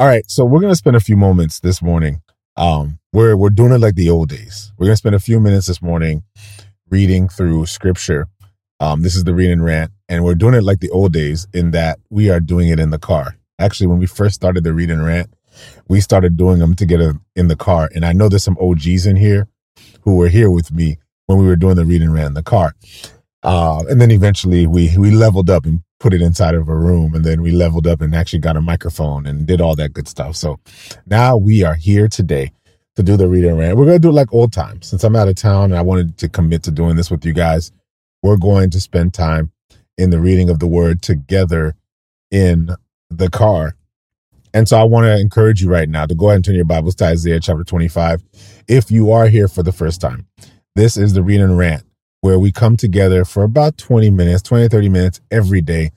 All 0.00 0.08
right, 0.08 0.28
so 0.28 0.44
we're 0.44 0.58
gonna 0.58 0.74
spend 0.74 0.96
a 0.96 1.00
few 1.00 1.16
moments 1.16 1.60
this 1.60 1.80
morning. 1.80 2.20
Um, 2.56 2.98
we're 3.12 3.36
we're 3.36 3.48
doing 3.50 3.70
it 3.70 3.78
like 3.78 3.94
the 3.94 4.10
old 4.10 4.28
days. 4.28 4.72
We're 4.76 4.86
gonna 4.86 4.96
spend 4.96 5.14
a 5.14 5.20
few 5.20 5.38
minutes 5.38 5.68
this 5.68 5.80
morning 5.80 6.24
reading 6.90 7.28
through 7.28 7.66
scripture. 7.66 8.26
Um, 8.80 9.02
this 9.02 9.14
is 9.14 9.22
the 9.22 9.32
read 9.32 9.52
and 9.52 9.64
rant, 9.64 9.92
and 10.08 10.24
we're 10.24 10.34
doing 10.34 10.54
it 10.54 10.64
like 10.64 10.80
the 10.80 10.90
old 10.90 11.12
days 11.12 11.46
in 11.54 11.70
that 11.70 12.00
we 12.10 12.28
are 12.28 12.40
doing 12.40 12.70
it 12.70 12.80
in 12.80 12.90
the 12.90 12.98
car. 12.98 13.36
Actually, 13.60 13.86
when 13.86 14.00
we 14.00 14.06
first 14.06 14.34
started 14.34 14.64
the 14.64 14.74
read 14.74 14.90
and 14.90 15.04
rant, 15.04 15.32
we 15.86 16.00
started 16.00 16.36
doing 16.36 16.58
them 16.58 16.74
together 16.74 17.14
in 17.36 17.46
the 17.46 17.54
car. 17.54 17.88
And 17.94 18.04
I 18.04 18.12
know 18.12 18.28
there's 18.28 18.42
some 18.42 18.58
OGs 18.60 19.06
in 19.06 19.14
here 19.14 19.46
who 20.00 20.16
were 20.16 20.28
here 20.28 20.50
with 20.50 20.72
me 20.72 20.98
when 21.26 21.38
we 21.38 21.46
were 21.46 21.54
doing 21.54 21.76
the 21.76 21.84
read 21.84 22.02
and 22.02 22.12
rant 22.12 22.26
in 22.26 22.34
the 22.34 22.42
car. 22.42 22.74
Uh, 23.44 23.84
and 23.88 24.00
then 24.00 24.10
eventually 24.10 24.66
we 24.66 24.98
we 24.98 25.12
leveled 25.12 25.50
up 25.50 25.66
and 25.66 25.83
put 26.00 26.14
it 26.14 26.22
inside 26.22 26.54
of 26.54 26.68
a 26.68 26.76
room, 26.76 27.14
and 27.14 27.24
then 27.24 27.42
we 27.42 27.50
leveled 27.50 27.86
up 27.86 28.00
and 28.00 28.14
actually 28.14 28.38
got 28.40 28.56
a 28.56 28.60
microphone 28.60 29.26
and 29.26 29.46
did 29.46 29.60
all 29.60 29.74
that 29.76 29.92
good 29.92 30.08
stuff. 30.08 30.36
So 30.36 30.58
now 31.06 31.36
we 31.36 31.64
are 31.64 31.74
here 31.74 32.08
today 32.08 32.52
to 32.96 33.02
do 33.02 33.16
the 33.16 33.28
read 33.28 33.44
and 33.44 33.58
rant. 33.58 33.76
We're 33.76 33.86
gonna 33.86 33.98
do 33.98 34.10
it 34.10 34.14
like 34.14 34.32
old 34.32 34.52
times. 34.52 34.86
Since 34.86 35.04
I'm 35.04 35.16
out 35.16 35.28
of 35.28 35.34
town 35.36 35.64
and 35.64 35.76
I 35.76 35.82
wanted 35.82 36.18
to 36.18 36.28
commit 36.28 36.62
to 36.64 36.70
doing 36.70 36.96
this 36.96 37.10
with 37.10 37.24
you 37.24 37.32
guys, 37.32 37.72
we're 38.22 38.36
going 38.36 38.70
to 38.70 38.80
spend 38.80 39.14
time 39.14 39.52
in 39.98 40.10
the 40.10 40.20
reading 40.20 40.50
of 40.50 40.58
the 40.58 40.66
word 40.66 41.02
together 41.02 41.74
in 42.30 42.70
the 43.10 43.30
car. 43.30 43.76
And 44.52 44.68
so 44.68 44.78
I 44.78 44.84
want 44.84 45.04
to 45.04 45.18
encourage 45.18 45.62
you 45.62 45.68
right 45.68 45.88
now 45.88 46.06
to 46.06 46.14
go 46.14 46.26
ahead 46.26 46.36
and 46.36 46.44
turn 46.44 46.54
your 46.54 46.64
Bibles 46.64 46.94
to 46.96 47.06
Isaiah 47.06 47.40
chapter 47.40 47.64
25. 47.64 48.22
If 48.68 48.90
you 48.90 49.10
are 49.10 49.26
here 49.26 49.48
for 49.48 49.62
the 49.62 49.72
first 49.72 50.00
time, 50.00 50.26
this 50.74 50.96
is 50.96 51.12
the 51.12 51.22
read 51.22 51.40
and 51.40 51.58
rant 51.58 51.84
where 52.24 52.38
we 52.38 52.50
come 52.50 52.74
together 52.74 53.22
for 53.22 53.42
about 53.42 53.76
20 53.76 54.08
minutes, 54.08 54.40
20 54.40 54.64
to 54.64 54.68
30 54.70 54.88
minutes 54.88 55.20
every 55.30 55.60
day, 55.60 55.90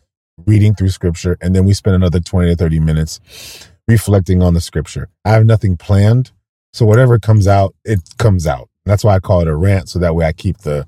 reading 0.46 0.76
through 0.76 0.90
scripture. 0.90 1.38
And 1.40 1.56
then 1.56 1.64
we 1.64 1.74
spend 1.74 1.96
another 1.96 2.20
20 2.20 2.50
to 2.50 2.56
30 2.58 2.82
minutes 2.82 3.70
reflecting 3.88 4.44
on 4.44 4.54
the 4.54 4.60
scripture. 4.60 5.08
I 5.24 5.30
have 5.30 5.46
nothing 5.46 5.78
planned. 5.78 6.32
So 6.74 6.86
whatever 6.86 7.18
comes 7.18 7.48
out, 7.48 7.76
it 7.86 8.02
comes 8.18 8.46
out. 8.46 8.68
That's 8.84 9.06
why 9.06 9.16
I 9.16 9.20
call 9.20 9.40
it 9.40 9.48
a 9.48 9.56
rant. 9.56 9.88
So 9.88 10.00
that 10.00 10.16
way 10.16 10.26
I 10.26 10.34
keep 10.34 10.58
the, 10.58 10.86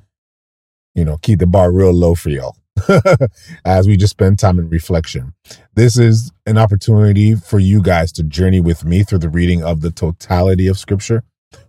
you 0.94 1.06
know, 1.06 1.16
keep 1.16 1.40
the 1.40 1.48
bar 1.48 1.72
real 1.72 1.94
low 1.94 2.16
for 2.16 2.32
y'all. 2.32 2.58
as 3.64 3.88
we 3.88 3.96
just 3.96 4.12
spend 4.12 4.40
time 4.40 4.60
in 4.60 4.68
reflection. 4.68 5.34
This 5.74 5.98
is 5.98 6.34
an 6.48 6.58
opportunity 6.58 7.36
for 7.36 7.60
you 7.60 7.82
guys 7.82 8.12
to 8.14 8.24
journey 8.24 8.60
with 8.60 8.84
me 8.84 9.04
through 9.04 9.20
the 9.20 9.30
reading 9.30 9.64
of 9.64 9.80
the 9.80 9.92
totality 9.92 10.68
of 10.68 10.78
scripture. 10.78 11.24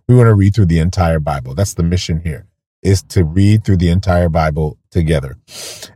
We 0.09 0.15
want 0.15 0.27
to 0.27 0.35
read 0.35 0.55
through 0.55 0.65
the 0.65 0.79
entire 0.79 1.21
Bible. 1.21 1.55
That's 1.55 1.73
the 1.73 1.83
mission 1.83 2.19
here 2.19 2.50
is 2.83 3.03
to 3.03 3.23
read 3.23 3.63
through 3.63 3.77
the 3.77 3.89
entire 3.89 4.29
Bible 4.29 4.77
together. 4.91 5.37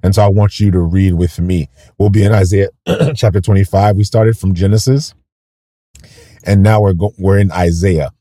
And 0.04 0.16
so 0.16 0.24
I 0.24 0.30
want 0.30 0.60
you 0.60 0.72
to 0.72 0.80
read 0.80 1.14
with 1.14 1.40
me. 1.40 1.70
We'll 1.98 2.10
be 2.10 2.24
in 2.24 2.32
Isaiah 2.34 2.70
chapter 3.16 3.42
25. 3.42 3.98
We 3.98 4.04
started 4.04 4.38
from 4.38 4.54
Genesis 4.54 5.14
and 6.46 6.64
now 6.64 6.82
we're 6.82 6.94
go- 6.94 7.14
we're 7.18 7.40
in 7.40 7.52
Isaiah. 7.52 8.12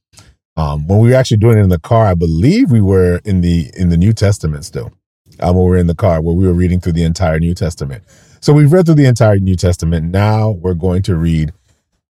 Um, 0.57 0.87
when 0.87 1.01
we 1.01 1.11
were 1.11 1.17
actually 1.17 1.39
doing 1.39 1.59
it 1.59 1.62
in 1.62 1.69
the 1.69 1.81
car, 1.81 2.07
I 2.07 2.15
believe 2.15 2.70
we 2.70 2.81
were 2.81 3.20
in 3.25 3.41
the 3.41 3.70
in 3.77 3.89
the 3.89 3.97
New 3.97 4.12
Testament 4.12 4.65
still. 4.65 4.92
Um, 5.41 5.57
when 5.57 5.65
we 5.65 5.70
were 5.70 5.77
in 5.79 5.87
the 5.89 5.95
car, 5.95 6.20
where 6.23 6.35
we 6.35 6.47
were 6.47 6.53
reading 6.55 6.81
through 6.81 6.92
the 6.92 7.05
entire 7.05 7.41
New 7.41 7.55
Testament. 7.55 8.05
So 8.41 8.53
we've 8.53 8.73
read 8.73 8.87
through 8.87 8.97
the 8.97 9.07
entire 9.07 9.39
New 9.39 9.57
Testament. 9.57 10.07
Now 10.11 10.51
we're 10.51 10.75
going 10.75 11.03
to 11.03 11.17
read 11.17 11.53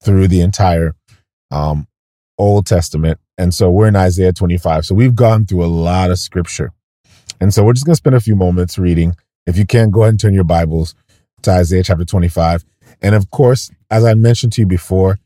through 0.03 0.27
the 0.27 0.41
entire 0.41 0.95
um, 1.51 1.87
Old 2.37 2.65
Testament. 2.65 3.19
And 3.41 3.55
so 3.55 3.71
we're 3.71 3.87
in 3.87 3.95
Isaiah 3.95 4.33
25. 4.33 4.85
So 4.85 4.93
we've 4.93 5.15
gone 5.15 5.47
through 5.47 5.65
a 5.65 5.65
lot 5.65 6.11
of 6.11 6.19
scripture. 6.19 6.73
And 7.39 7.51
so 7.51 7.63
we're 7.63 7.73
just 7.73 7.87
going 7.87 7.93
to 7.93 7.97
spend 7.97 8.15
a 8.15 8.19
few 8.19 8.35
moments 8.35 8.77
reading. 8.77 9.15
If 9.47 9.57
you 9.57 9.65
can, 9.65 9.89
go 9.89 10.03
ahead 10.03 10.09
and 10.09 10.19
turn 10.19 10.35
your 10.35 10.43
Bibles 10.43 10.93
to 11.41 11.49
Isaiah 11.49 11.81
chapter 11.81 12.05
25. 12.05 12.63
And 13.01 13.15
of 13.15 13.31
course, 13.31 13.71
as 13.89 14.05
I 14.05 14.13
mentioned 14.13 14.53
to 14.53 14.61
you 14.61 14.67
before, 14.67 15.17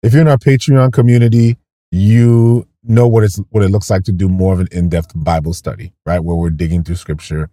if 0.00 0.12
you're 0.12 0.22
in 0.22 0.28
our 0.28 0.36
Patreon 0.36 0.92
community, 0.92 1.56
you 1.90 2.68
know 2.84 3.08
what 3.08 3.24
it's 3.24 3.38
what 3.50 3.64
it 3.64 3.72
looks 3.72 3.90
like 3.90 4.04
to 4.04 4.12
do 4.12 4.28
more 4.28 4.52
of 4.52 4.60
an 4.60 4.68
in-depth 4.70 5.10
Bible 5.16 5.52
study, 5.52 5.92
right? 6.04 6.20
Where 6.20 6.36
we're 6.36 6.50
digging 6.50 6.84
through 6.84 6.94
scripture, 6.94 7.50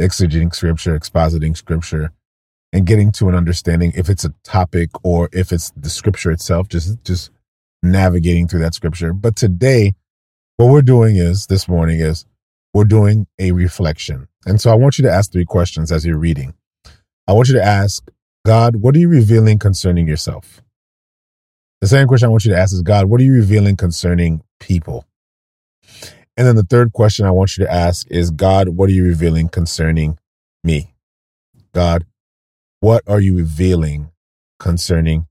exegeting 0.00 0.54
scripture, 0.54 0.96
expositing 0.96 1.56
scripture, 1.56 2.12
and 2.72 2.86
getting 2.86 3.10
to 3.12 3.28
an 3.28 3.34
understanding 3.34 3.92
if 3.96 4.08
it's 4.08 4.24
a 4.24 4.32
topic 4.44 4.90
or 5.02 5.28
if 5.32 5.50
it's 5.50 5.72
the 5.76 5.90
scripture 5.90 6.30
itself, 6.30 6.68
just 6.68 7.02
just 7.02 7.32
navigating 7.82 8.48
through 8.48 8.60
that 8.60 8.74
scripture. 8.74 9.12
But 9.12 9.36
today, 9.36 9.94
what 10.56 10.70
we're 10.70 10.82
doing 10.82 11.16
is 11.16 11.46
this 11.46 11.68
morning 11.68 12.00
is 12.00 12.26
we're 12.74 12.84
doing 12.84 13.26
a 13.38 13.52
reflection. 13.52 14.28
And 14.46 14.60
so 14.60 14.70
I 14.70 14.74
want 14.74 14.98
you 14.98 15.04
to 15.04 15.10
ask 15.10 15.32
three 15.32 15.44
questions 15.44 15.90
as 15.90 16.04
you're 16.04 16.18
reading. 16.18 16.54
I 17.26 17.32
want 17.32 17.48
you 17.48 17.54
to 17.54 17.64
ask, 17.64 18.08
God, 18.44 18.76
what 18.76 18.94
are 18.94 18.98
you 18.98 19.08
revealing 19.08 19.58
concerning 19.58 20.06
yourself? 20.06 20.62
The 21.80 21.88
second 21.88 22.08
question 22.08 22.26
I 22.26 22.30
want 22.30 22.44
you 22.44 22.52
to 22.52 22.58
ask 22.58 22.74
is, 22.74 22.82
God, 22.82 23.06
what 23.06 23.20
are 23.20 23.24
you 23.24 23.34
revealing 23.34 23.76
concerning 23.76 24.42
people? 24.58 25.06
And 26.36 26.46
then 26.46 26.56
the 26.56 26.62
third 26.62 26.92
question 26.92 27.26
I 27.26 27.30
want 27.30 27.56
you 27.56 27.64
to 27.64 27.72
ask 27.72 28.06
is, 28.10 28.30
God, 28.30 28.70
what 28.70 28.88
are 28.88 28.92
you 28.92 29.04
revealing 29.04 29.48
concerning 29.48 30.18
me? 30.62 30.94
God, 31.74 32.04
what 32.80 33.02
are 33.06 33.20
you 33.20 33.36
revealing 33.36 34.10
concerning? 34.58 35.26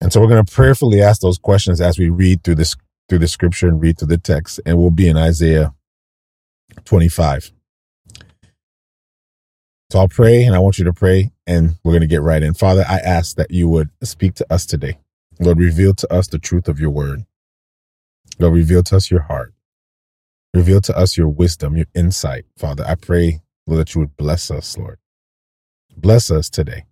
And 0.00 0.12
so 0.12 0.20
we're 0.20 0.28
going 0.28 0.44
to 0.44 0.52
prayerfully 0.52 1.02
ask 1.02 1.20
those 1.20 1.38
questions 1.38 1.80
as 1.80 1.98
we 1.98 2.08
read 2.08 2.44
through 2.44 2.56
this 2.56 2.76
through 3.08 3.18
the 3.18 3.28
scripture 3.28 3.68
and 3.68 3.80
read 3.80 3.98
through 3.98 4.08
the 4.08 4.18
text, 4.18 4.60
and 4.66 4.78
we'll 4.78 4.90
be 4.90 5.08
in 5.08 5.16
Isaiah 5.16 5.74
25. 6.84 7.52
So 9.90 9.98
I'll 10.00 10.08
pray 10.08 10.44
and 10.44 10.54
I 10.54 10.58
want 10.58 10.78
you 10.78 10.84
to 10.84 10.92
pray 10.92 11.30
and 11.46 11.76
we're 11.82 11.92
going 11.92 12.02
to 12.02 12.06
get 12.06 12.20
right 12.20 12.42
in. 12.42 12.52
Father, 12.54 12.84
I 12.86 12.98
ask 12.98 13.36
that 13.36 13.50
you 13.50 13.68
would 13.68 13.90
speak 14.02 14.34
to 14.34 14.46
us 14.52 14.66
today. 14.66 14.98
Lord, 15.40 15.58
reveal 15.58 15.94
to 15.94 16.12
us 16.12 16.28
the 16.28 16.38
truth 16.38 16.68
of 16.68 16.78
your 16.78 16.90
word. 16.90 17.24
Lord, 18.38 18.54
reveal 18.54 18.82
to 18.84 18.96
us 18.96 19.10
your 19.10 19.22
heart. 19.22 19.54
Reveal 20.52 20.82
to 20.82 20.96
us 20.96 21.16
your 21.16 21.28
wisdom, 21.28 21.76
your 21.76 21.86
insight. 21.94 22.44
Father, 22.56 22.84
I 22.86 22.96
pray, 22.96 23.40
Lord, 23.66 23.80
that 23.80 23.94
you 23.94 24.00
would 24.02 24.16
bless 24.16 24.50
us, 24.50 24.76
Lord. 24.76 24.98
Bless 25.96 26.30
us 26.30 26.50
today. 26.50 26.84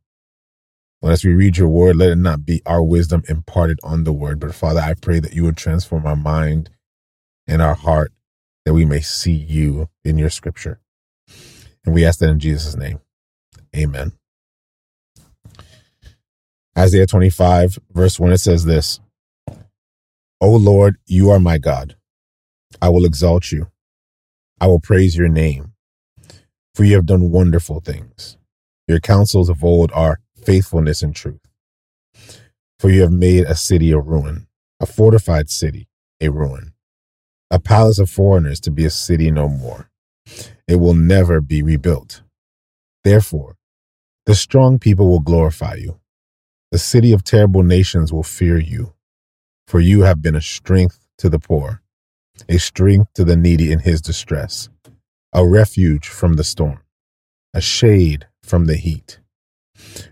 Lord, 1.02 1.12
as 1.12 1.24
we 1.24 1.34
read 1.34 1.58
your 1.58 1.68
word, 1.68 1.96
let 1.96 2.10
it 2.10 2.16
not 2.16 2.44
be 2.44 2.62
our 2.66 2.82
wisdom 2.82 3.22
imparted 3.28 3.78
on 3.82 4.04
the 4.04 4.12
word, 4.12 4.40
but 4.40 4.54
Father, 4.54 4.80
I 4.80 4.94
pray 4.94 5.20
that 5.20 5.34
you 5.34 5.44
would 5.44 5.56
transform 5.56 6.06
our 6.06 6.16
mind 6.16 6.70
and 7.46 7.62
our 7.62 7.74
heart 7.74 8.12
that 8.64 8.74
we 8.74 8.84
may 8.84 9.00
see 9.00 9.32
you 9.32 9.88
in 10.04 10.18
your 10.18 10.30
scripture. 10.30 10.80
And 11.84 11.94
we 11.94 12.04
ask 12.04 12.18
that 12.20 12.30
in 12.30 12.40
Jesus' 12.40 12.76
name. 12.76 13.00
Amen. 13.76 14.12
Isaiah 16.76 17.06
25, 17.06 17.78
verse 17.92 18.18
1, 18.18 18.32
it 18.32 18.38
says 18.38 18.64
this 18.64 19.00
O 20.40 20.50
Lord, 20.50 20.96
you 21.06 21.30
are 21.30 21.40
my 21.40 21.58
God. 21.58 21.96
I 22.82 22.88
will 22.90 23.04
exalt 23.04 23.52
you. 23.52 23.68
I 24.60 24.66
will 24.66 24.80
praise 24.80 25.16
your 25.16 25.28
name, 25.28 25.72
for 26.74 26.84
you 26.84 26.94
have 26.96 27.06
done 27.06 27.30
wonderful 27.30 27.80
things. 27.80 28.36
Your 28.88 29.00
counsels 29.00 29.48
of 29.48 29.64
old 29.64 29.90
are 29.92 30.20
faithfulness 30.46 31.02
and 31.02 31.14
truth. 31.14 31.40
For 32.78 32.88
you 32.88 33.02
have 33.02 33.12
made 33.12 33.44
a 33.44 33.56
city 33.56 33.90
a 33.90 33.98
ruin, 33.98 34.46
a 34.80 34.86
fortified 34.86 35.50
city 35.50 35.88
a 36.20 36.30
ruin, 36.30 36.72
a 37.50 37.58
palace 37.58 37.98
of 37.98 38.08
foreigners 38.08 38.60
to 38.60 38.70
be 38.70 38.84
a 38.84 38.90
city 38.90 39.30
no 39.30 39.48
more. 39.48 39.90
It 40.66 40.76
will 40.76 40.94
never 40.94 41.40
be 41.40 41.62
rebuilt. 41.62 42.22
Therefore, 43.04 43.56
the 44.24 44.34
strong 44.34 44.78
people 44.78 45.08
will 45.08 45.20
glorify 45.20 45.74
you. 45.74 46.00
The 46.72 46.78
city 46.78 47.12
of 47.12 47.22
terrible 47.22 47.62
nations 47.62 48.12
will 48.12 48.22
fear 48.22 48.58
you, 48.58 48.94
for 49.68 49.78
you 49.78 50.02
have 50.02 50.22
been 50.22 50.34
a 50.34 50.40
strength 50.40 51.06
to 51.18 51.28
the 51.28 51.38
poor, 51.38 51.82
a 52.48 52.58
strength 52.58 53.12
to 53.14 53.24
the 53.24 53.36
needy 53.36 53.70
in 53.72 53.80
his 53.80 54.00
distress, 54.00 54.68
a 55.32 55.46
refuge 55.46 56.08
from 56.08 56.34
the 56.34 56.44
storm, 56.44 56.80
a 57.54 57.60
shade 57.60 58.26
from 58.42 58.64
the 58.64 58.76
heat. 58.76 59.20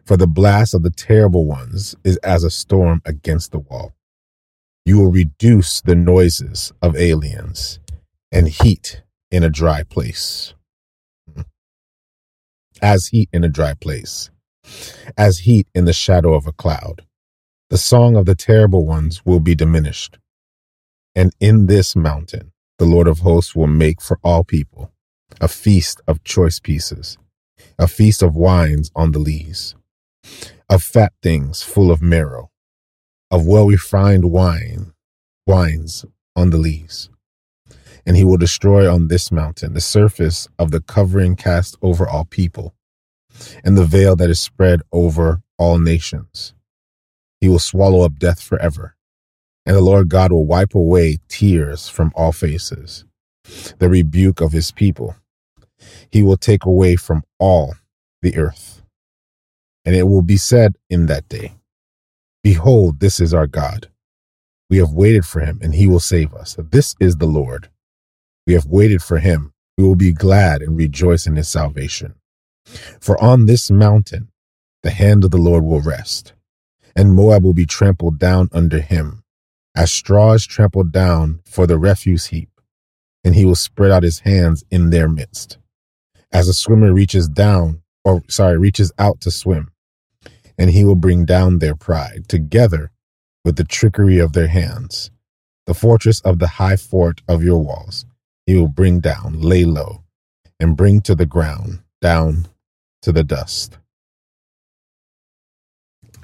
For 0.05 0.17
the 0.17 0.27
blast 0.27 0.75
of 0.75 0.83
the 0.83 0.91
terrible 0.91 1.47
ones 1.47 1.95
is 2.05 2.17
as 2.19 2.45
a 2.45 2.51
storm 2.51 3.01
against 3.05 3.53
the 3.53 3.59
wall. 3.59 3.95
You 4.85 4.99
will 4.99 5.11
reduce 5.11 5.81
the 5.81 5.95
noises 5.95 6.73
of 6.83 6.97
aliens 6.97 7.79
and 8.31 8.49
heat 8.49 9.03
in 9.31 9.43
a 9.43 9.51
dry 9.51 9.83
place. 9.83 10.55
As 12.83 13.07
heat 13.07 13.29
in 13.33 13.45
a 13.45 13.49
dry 13.49 13.75
place, 13.75 14.31
as 15.17 15.41
heat 15.41 15.69
in 15.75 15.85
the 15.85 15.93
shadow 15.93 16.35
of 16.35 16.47
a 16.47 16.53
cloud. 16.53 17.03
The 17.71 17.79
song 17.79 18.17
of 18.17 18.27
the 18.27 18.35
terrible 18.35 18.87
ones 18.87 19.25
will 19.25 19.41
be 19.41 19.55
diminished. 19.55 20.19
And 21.15 21.33
in 21.41 21.67
this 21.67 21.97
mountain, 21.97 22.53
the 22.79 22.85
Lord 22.85 23.09
of 23.09 23.21
hosts 23.21 23.55
will 23.55 23.67
make 23.69 24.01
for 24.01 24.19
all 24.23 24.45
people 24.45 24.93
a 25.41 25.49
feast 25.49 26.01
of 26.07 26.25
choice 26.25 26.59
pieces, 26.61 27.19
a 27.79 27.87
feast 27.87 28.23
of 28.23 28.37
wines 28.37 28.91
on 28.95 29.13
the 29.13 29.19
lees, 29.19 29.75
of 30.69 30.83
fat 30.83 31.13
things 31.23 31.63
full 31.63 31.91
of 31.91 32.03
marrow, 32.03 32.51
of 33.31 33.47
well 33.47 33.67
refined 33.67 34.31
wine, 34.31 34.93
wines 35.47 36.05
on 36.37 36.51
the 36.51 36.59
lees 36.59 37.11
and 38.07 38.17
he 38.17 38.25
will 38.25 38.37
destroy 38.37 38.93
on 38.93 39.09
this 39.09 39.33
mountain 39.33 39.75
the 39.75 39.81
surface 39.81 40.49
of 40.59 40.71
the 40.71 40.81
covering 40.81 41.37
cast 41.37 41.77
over 41.83 42.09
all 42.09 42.25
people, 42.25 42.75
and 43.65 43.77
the 43.77 43.85
veil 43.85 44.15
that 44.17 44.31
is 44.31 44.41
spread 44.41 44.83
over 44.93 45.43
all 45.59 45.79
nations. 45.79 46.55
He 47.41 47.49
will 47.49 47.59
swallow 47.59 48.05
up 48.05 48.19
death 48.19 48.43
forever, 48.43 48.97
and 49.67 49.75
the 49.75 49.81
Lord 49.81 50.09
God 50.09 50.33
will 50.33 50.47
wipe 50.47 50.75
away 50.75 51.19
tears 51.29 51.89
from 51.89 52.13
all 52.15 52.33
faces, 52.33 53.05
the 53.79 53.89
rebuke 53.89 54.41
of 54.41 54.53
his 54.53 54.71
people. 54.71 55.17
He 56.11 56.23
will 56.23 56.37
take 56.37 56.65
away 56.65 56.97
from 56.97 57.25
all 57.39 57.75
the 58.23 58.37
earth. 58.37 58.83
And 59.85 59.95
it 59.95 60.05
will 60.05 60.23
be 60.23 60.37
said 60.37 60.77
in 60.89 61.07
that 61.07 61.29
day, 61.29 61.55
Behold, 62.43 63.01
this 63.01 63.21
is 63.21 63.33
our 63.35 63.47
God. 63.47 63.89
We 64.71 64.79
have 64.79 64.93
waited 64.93 65.25
for 65.25 65.41
him, 65.41 65.59
and 65.63 65.75
he 65.75 65.87
will 65.87 66.01
save 66.01 66.35
us. 66.35 66.57
This 66.59 66.95
is 66.99 67.17
the 67.17 67.27
Lord. 67.27 67.71
We 68.47 68.55
have 68.55 68.67
waited 68.67 69.03
for 69.03 69.19
him. 69.19 69.53
We 69.77 69.85
will 69.85 69.97
be 69.97 70.13
glad 70.13 70.63
and 70.63 70.77
rejoice 70.77 71.27
in 71.27 71.37
his 71.37 71.49
salvation. 71.49 72.15
For 73.01 73.23
on 73.23 73.47
this 73.47 73.71
mountain 73.71 74.29
the 74.83 74.91
hand 74.91 75.25
of 75.25 75.31
the 75.31 75.39
Lord 75.39 75.65
will 75.65 75.81
rest, 75.81 76.33
and 76.95 77.15
Moab 77.15 77.45
will 77.45 77.55
be 77.55 77.67
trampled 77.67 78.19
down 78.19 78.49
under 78.53 78.81
him, 78.81 79.25
as 79.75 79.91
straw 79.91 80.33
is 80.33 80.47
trampled 80.47 80.93
down 80.93 81.41
for 81.45 81.67
the 81.67 81.79
refuse 81.79 82.27
heap, 82.27 82.51
and 83.25 83.35
he 83.35 83.45
will 83.45 83.55
spread 83.55 83.91
out 83.91 84.03
his 84.03 84.21
hands 84.21 84.65
in 84.71 84.91
their 84.91 85.09
midst. 85.09 85.59
As 86.35 86.49
a 86.49 86.55
swimmer 86.55 86.93
reaches 86.93 87.29
down, 87.29 87.83
or 88.05 88.25
sorry, 88.29 88.59
reaches 88.59 88.93
out 88.99 89.21
to 89.23 89.31
swim, 89.31 89.71
and 90.59 90.71
he 90.71 90.85
will 90.85 90.97
bring 90.97 91.25
down 91.25 91.61
their 91.61 91.77
pride 91.77 92.29
together 92.29 92.91
with 93.45 93.57
the 93.57 93.65
trickery 93.65 94.19
of 94.19 94.35
their 94.35 94.49
hands. 94.49 95.13
The 95.67 95.75
fortress 95.75 96.21
of 96.23 96.41
the 96.41 96.49
high 96.49 96.77
fort 96.77 97.23
of 97.29 97.45
your 97.45 97.63
walls 97.65 98.05
he 98.47 98.57
will 98.57 98.69
bring 98.69 99.01
down, 99.01 99.41
lay 99.41 99.65
low, 99.65 100.05
and 100.61 100.77
bring 100.77 101.01
to 101.03 101.15
the 101.15 101.27
ground, 101.27 101.81
down 102.03 102.49
to 103.03 103.13
the 103.13 103.25
dust. 103.25 103.79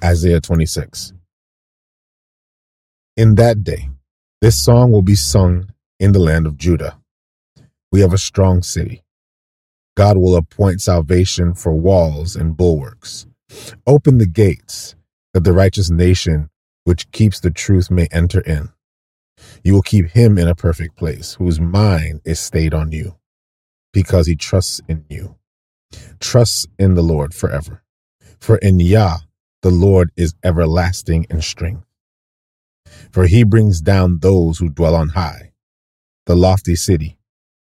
Isaiah 0.05 0.41
26. 0.41 1.15
In 3.17 3.37
that 3.37 3.65
day, 3.65 3.91
this 4.43 4.63
song 4.63 4.93
will 4.93 5.03
be 5.03 5.15
sung 5.15 5.71
in 6.01 6.13
the 6.13 6.19
land 6.19 6.47
of 6.47 6.59
Judah. 6.59 6.99
We 7.93 8.01
have 8.01 8.13
a 8.13 8.19
strong 8.19 8.63
city. 8.63 9.03
God 10.01 10.17
will 10.17 10.35
appoint 10.35 10.81
salvation 10.81 11.53
for 11.53 11.75
walls 11.75 12.35
and 12.35 12.57
bulwarks. 12.57 13.27
Open 13.87 14.17
the 14.17 14.25
gates 14.25 14.95
that 15.35 15.45
the 15.45 15.53
righteous 15.53 15.91
nation 15.91 16.49
which 16.85 17.11
keeps 17.11 17.39
the 17.39 17.51
truth 17.51 17.91
may 17.91 18.09
enter 18.11 18.41
in. 18.41 18.71
You 19.63 19.75
will 19.75 19.83
keep 19.83 20.07
him 20.07 20.39
in 20.39 20.49
a 20.49 20.55
perfect 20.55 20.97
place, 20.97 21.35
whose 21.35 21.61
mind 21.61 22.23
is 22.25 22.41
stayed 22.41 22.73
on 22.73 22.93
you, 22.93 23.17
because 23.93 24.27
he 24.27 24.37
trusts 24.37 24.81
in 24.89 25.05
you. 25.11 25.37
Trust 26.19 26.71
in 26.79 26.95
the 26.95 27.03
Lord 27.03 27.35
forever. 27.35 27.83
For 28.39 28.57
in 28.57 28.81
Yah, 28.81 29.19
the 29.61 29.71
Lord 29.71 30.13
is 30.17 30.33
everlasting 30.43 31.27
in 31.29 31.43
strength. 31.43 31.85
For 33.13 33.27
he 33.27 33.45
brings 33.45 33.83
down 33.83 34.21
those 34.21 34.61
who 34.61 34.71
dwell 34.71 34.95
on 34.95 35.11
high. 35.11 35.53
The 36.25 36.37
lofty 36.37 36.75
city, 36.75 37.19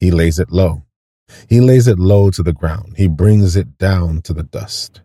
he 0.01 0.11
lays 0.11 0.39
it 0.39 0.51
low. 0.51 0.86
He 1.49 1.61
lays 1.61 1.87
it 1.87 1.99
low 1.99 2.31
to 2.31 2.43
the 2.43 2.53
ground. 2.53 2.95
He 2.97 3.07
brings 3.07 3.55
it 3.55 3.77
down 3.77 4.21
to 4.23 4.33
the 4.33 4.43
dust. 4.43 5.01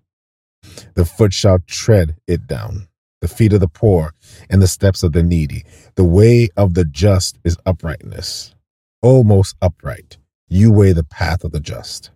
The 0.95 1.05
foot 1.05 1.33
shall 1.33 1.59
tread 1.67 2.17
it 2.27 2.47
down 2.47 2.89
the 3.23 3.29
feet 3.29 3.53
of 3.55 3.61
the 3.61 3.69
poor, 3.69 4.13
and 4.51 4.61
the 4.61 4.67
steps 4.67 5.03
of 5.03 5.13
the 5.13 5.23
needy. 5.23 5.65
The 5.95 6.05
way 6.05 6.49
of 6.57 6.75
the 6.75 6.85
just 6.85 7.39
is 7.45 7.57
uprightness. 7.65 8.55
O 9.03 9.23
most 9.23 9.57
upright, 9.63 10.19
you 10.49 10.73
weigh 10.73 10.93
the 10.93 11.05
path 11.05 11.45
of 11.45 11.53
the 11.53 11.61
just. 11.61 12.11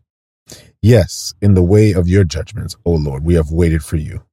Yes, 0.82 1.32
in 1.40 1.54
the 1.54 1.62
way 1.62 1.92
of 1.92 2.08
your 2.08 2.24
judgments, 2.24 2.76
O 2.84 2.90
Lord, 2.90 3.24
we 3.24 3.34
have 3.34 3.50
waited 3.50 3.84
for 3.84 3.96
you. 3.96 4.24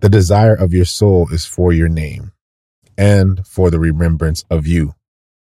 The 0.00 0.10
desire 0.10 0.54
of 0.54 0.74
your 0.74 0.84
soul 0.84 1.28
is 1.32 1.46
for 1.46 1.72
your 1.72 1.88
name, 1.88 2.32
and 2.98 3.44
for 3.46 3.70
the 3.70 3.80
remembrance 3.80 4.44
of 4.50 4.66
you. 4.66 4.94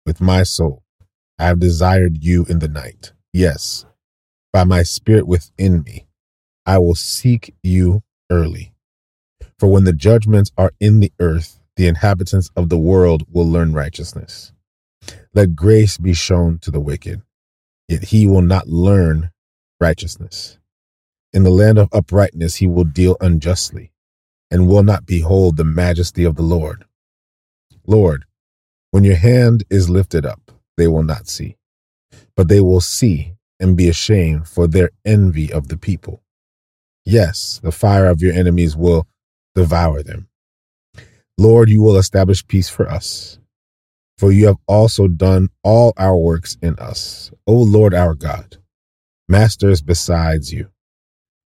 With 0.06 0.20
my 0.20 0.44
soul, 0.44 0.84
I 1.36 1.46
have 1.46 1.58
desired 1.58 2.22
you 2.22 2.44
in 2.48 2.60
the 2.60 2.68
night. 2.68 3.12
Yes, 3.34 3.84
by 4.52 4.62
my 4.62 4.84
spirit 4.84 5.26
within 5.26 5.82
me, 5.82 6.06
I 6.64 6.78
will 6.78 6.94
seek 6.94 7.52
you 7.64 8.04
early. 8.30 8.74
For 9.58 9.68
when 9.68 9.82
the 9.82 9.92
judgments 9.92 10.52
are 10.56 10.70
in 10.78 11.00
the 11.00 11.12
earth, 11.18 11.58
the 11.74 11.88
inhabitants 11.88 12.48
of 12.54 12.68
the 12.68 12.78
world 12.78 13.24
will 13.28 13.50
learn 13.50 13.72
righteousness. 13.72 14.52
Let 15.34 15.56
grace 15.56 15.98
be 15.98 16.14
shown 16.14 16.60
to 16.60 16.70
the 16.70 16.78
wicked, 16.78 17.22
yet 17.88 18.04
he 18.04 18.28
will 18.28 18.40
not 18.40 18.68
learn 18.68 19.32
righteousness. 19.80 20.58
In 21.32 21.42
the 21.42 21.50
land 21.50 21.76
of 21.78 21.88
uprightness 21.92 22.54
he 22.54 22.68
will 22.68 22.84
deal 22.84 23.16
unjustly, 23.20 23.90
and 24.48 24.68
will 24.68 24.84
not 24.84 25.06
behold 25.06 25.56
the 25.56 25.64
majesty 25.64 26.22
of 26.22 26.36
the 26.36 26.42
Lord. 26.42 26.84
Lord, 27.84 28.26
when 28.92 29.02
your 29.02 29.16
hand 29.16 29.64
is 29.70 29.90
lifted 29.90 30.24
up, 30.24 30.52
they 30.76 30.86
will 30.86 31.02
not 31.02 31.26
see, 31.26 31.56
but 32.36 32.48
they 32.48 32.60
will 32.60 32.80
see 32.80 33.34
and 33.60 33.76
be 33.76 33.88
ashamed 33.88 34.48
for 34.48 34.66
their 34.66 34.90
envy 35.04 35.52
of 35.52 35.68
the 35.68 35.76
people. 35.76 36.22
Yes, 37.04 37.60
the 37.62 37.72
fire 37.72 38.06
of 38.06 38.22
your 38.22 38.32
enemies 38.32 38.76
will 38.76 39.06
devour 39.54 40.02
them. 40.02 40.28
Lord, 41.38 41.68
you 41.68 41.82
will 41.82 41.96
establish 41.96 42.46
peace 42.46 42.68
for 42.68 42.88
us, 42.88 43.38
for 44.18 44.32
you 44.32 44.46
have 44.46 44.58
also 44.66 45.08
done 45.08 45.48
all 45.62 45.92
our 45.96 46.16
works 46.16 46.56
in 46.62 46.78
us. 46.78 47.30
O 47.46 47.54
Lord 47.54 47.92
our 47.94 48.14
God, 48.14 48.56
masters 49.28 49.82
besides 49.82 50.52
you 50.52 50.70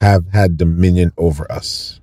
have 0.01 0.27
had 0.31 0.57
dominion 0.57 1.11
over 1.17 1.49
us, 1.51 1.99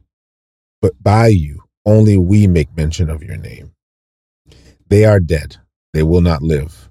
but 0.80 0.92
by 1.02 1.28
you 1.28 1.62
only 1.84 2.16
we 2.16 2.46
make 2.46 2.76
mention 2.76 3.10
of 3.10 3.22
your 3.22 3.36
name. 3.36 3.72
They 4.88 5.04
are 5.04 5.20
dead, 5.20 5.56
they 5.92 6.02
will 6.02 6.20
not 6.20 6.42
live. 6.42 6.90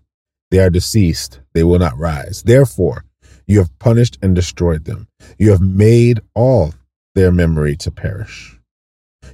They 0.51 0.59
are 0.59 0.69
deceased, 0.69 1.39
they 1.53 1.63
will 1.63 1.80
not 1.80 1.98
rise. 1.98 2.44
Therefore, 2.44 3.06
you 3.48 3.59
have 3.59 3.77
punished 3.80 4.18
and 4.21 4.36
destroyed 4.36 4.86
them. 4.86 5.07
You 5.39 5.51
have 5.51 5.62
made 5.62 6.21
all 6.36 6.74
their 7.15 7.31
memory 7.31 7.75
to 7.77 7.92
perish. 7.92 8.59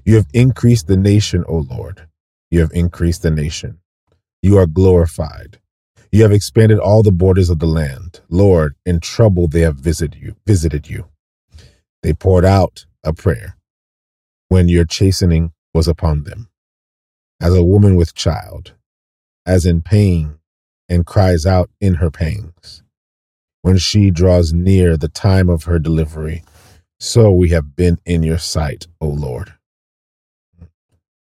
You 0.06 0.16
have 0.16 0.28
increased 0.34 0.88
the 0.88 0.98
nation, 0.98 1.44
O 1.48 1.58
Lord. 1.58 2.08
You 2.50 2.62
have 2.62 2.72
increased 2.74 3.24
the 3.24 3.32
nation. 3.32 3.80
You 4.42 4.58
are 4.58 4.68
glorified. 4.68 5.60
You 6.12 6.24
have 6.24 6.32
expanded 6.32 6.80
all 6.80 7.04
the 7.04 7.12
borders 7.12 7.50
of 7.50 7.60
the 7.60 7.68
land. 7.68 8.22
Lord, 8.30 8.76
in 8.86 9.00
trouble 9.00 9.48
they 9.48 9.62
have 9.62 9.76
visited 9.76 10.22
you, 10.22 10.36
visited 10.46 10.90
you. 10.90 11.08
They 12.04 12.14
poured 12.14 12.46
out 12.46 12.86
a 13.04 13.14
prayer 13.14 13.58
when 14.50 14.70
your 14.70 14.86
chastening 14.86 15.52
was 15.74 15.88
upon 15.88 16.24
them. 16.24 16.50
As 17.42 17.54
a 17.54 17.64
woman 17.64 17.96
with 17.96 18.16
child, 18.16 18.74
as 19.46 19.66
in 19.66 19.82
pain, 19.82 20.40
and 20.90 21.06
cries 21.06 21.46
out 21.46 21.70
in 21.82 21.96
her 21.96 22.12
pangs. 22.12 22.84
When 23.62 23.78
she 23.78 24.12
draws 24.12 24.54
near 24.54 24.98
the 24.98 25.10
time 25.10 25.50
of 25.50 25.64
her 25.66 25.80
delivery, 25.80 26.44
so 27.00 27.32
we 27.32 27.50
have 27.50 27.76
been 27.76 28.00
in 28.06 28.24
your 28.24 28.38
sight, 28.38 28.88
O 29.02 29.08
Lord. 29.08 29.54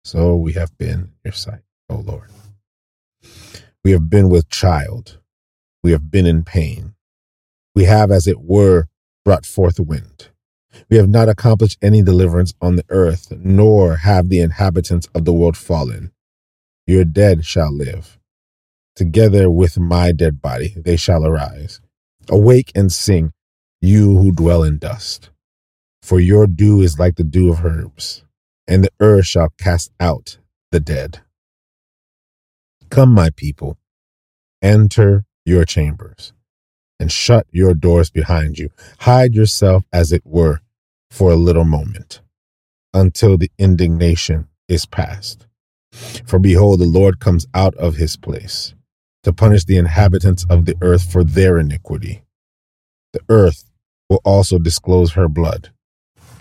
So 0.04 0.36
we 0.36 0.52
have 0.54 0.76
been 0.78 0.90
in 0.90 1.10
your 1.24 1.32
sight, 1.32 1.62
O 1.90 1.96
Lord. 1.96 2.30
We 3.84 3.92
have 3.92 4.08
been 4.08 4.28
with 4.28 4.48
child. 4.48 5.18
We 5.82 5.92
have 5.92 6.10
been 6.10 6.26
in 6.26 6.44
pain. 6.44 6.94
We 7.74 7.84
have, 7.84 8.10
as 8.10 8.26
it 8.26 8.40
were, 8.40 8.86
brought 9.24 9.46
forth 9.46 9.80
wind. 9.80 10.28
We 10.90 10.96
have 10.96 11.08
not 11.08 11.28
accomplished 11.28 11.78
any 11.82 12.02
deliverance 12.02 12.54
on 12.60 12.76
the 12.76 12.84
earth, 12.88 13.32
nor 13.32 13.96
have 13.96 14.28
the 14.28 14.40
inhabitants 14.40 15.08
of 15.14 15.24
the 15.24 15.32
world 15.32 15.56
fallen. 15.56 16.12
Your 16.86 17.04
dead 17.04 17.44
shall 17.44 17.72
live. 17.72 18.15
Together 18.96 19.50
with 19.50 19.78
my 19.78 20.12
dead 20.12 20.42
body, 20.42 20.74
they 20.76 20.96
shall 20.96 21.26
arise. 21.26 21.80
Awake 22.30 22.72
and 22.74 22.92
sing, 22.92 23.32
you 23.80 24.18
who 24.18 24.32
dwell 24.32 24.64
in 24.64 24.78
dust. 24.78 25.30
For 26.02 26.18
your 26.18 26.46
dew 26.46 26.80
is 26.80 26.98
like 26.98 27.16
the 27.16 27.24
dew 27.24 27.50
of 27.52 27.64
herbs 27.64 28.24
and 28.66 28.84
the 28.84 28.90
earth 29.00 29.26
shall 29.26 29.52
cast 29.58 29.92
out 30.00 30.38
the 30.72 30.80
dead. 30.80 31.20
Come, 32.90 33.12
my 33.12 33.30
people, 33.30 33.78
enter 34.62 35.24
your 35.44 35.64
chambers, 35.64 36.32
and 36.98 37.10
shut 37.10 37.46
your 37.50 37.74
doors 37.74 38.10
behind 38.10 38.58
you. 38.58 38.70
Hide 39.00 39.34
yourself, 39.34 39.84
as 39.92 40.12
it 40.12 40.22
were, 40.24 40.60
for 41.10 41.30
a 41.30 41.36
little 41.36 41.64
moment, 41.64 42.20
until 42.94 43.36
the 43.36 43.50
indignation 43.58 44.48
is 44.68 44.86
past. 44.86 45.46
For 45.92 46.38
behold, 46.38 46.80
the 46.80 46.86
Lord 46.86 47.20
comes 47.20 47.46
out 47.54 47.74
of 47.76 47.96
his 47.96 48.16
place 48.16 48.74
to 49.26 49.32
punish 49.32 49.64
the 49.64 49.76
inhabitants 49.76 50.46
of 50.48 50.66
the 50.66 50.76
earth 50.80 51.10
for 51.10 51.24
their 51.24 51.58
iniquity. 51.58 52.22
The 53.12 53.18
earth 53.28 53.68
will 54.08 54.20
also 54.24 54.56
disclose 54.56 55.14
her 55.14 55.28
blood, 55.28 55.72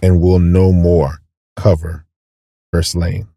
and 0.04 0.22
will 0.22 0.38
no 0.38 0.72
more 0.72 1.18
cover 1.56 2.06
her 2.72 2.84
slain. 2.84 3.28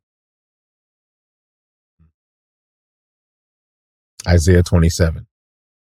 Isaiah 4.26 4.62
27. 4.62 5.26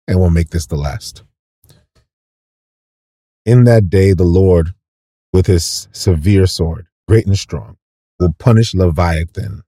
And 0.08 0.20
we'll 0.20 0.32
make 0.32 0.50
this 0.50 0.66
the 0.66 0.76
last. 0.76 1.22
In 3.46 3.66
that 3.66 3.92
day, 3.92 4.14
the 4.14 4.24
Lord, 4.24 4.74
with 5.32 5.46
his 5.46 5.88
severe 5.92 6.48
sword, 6.48 6.88
great 7.08 7.28
and 7.28 7.38
strong, 7.38 7.78
will 8.20 8.34
punish 8.40 8.74
Leviathan, 8.74 9.62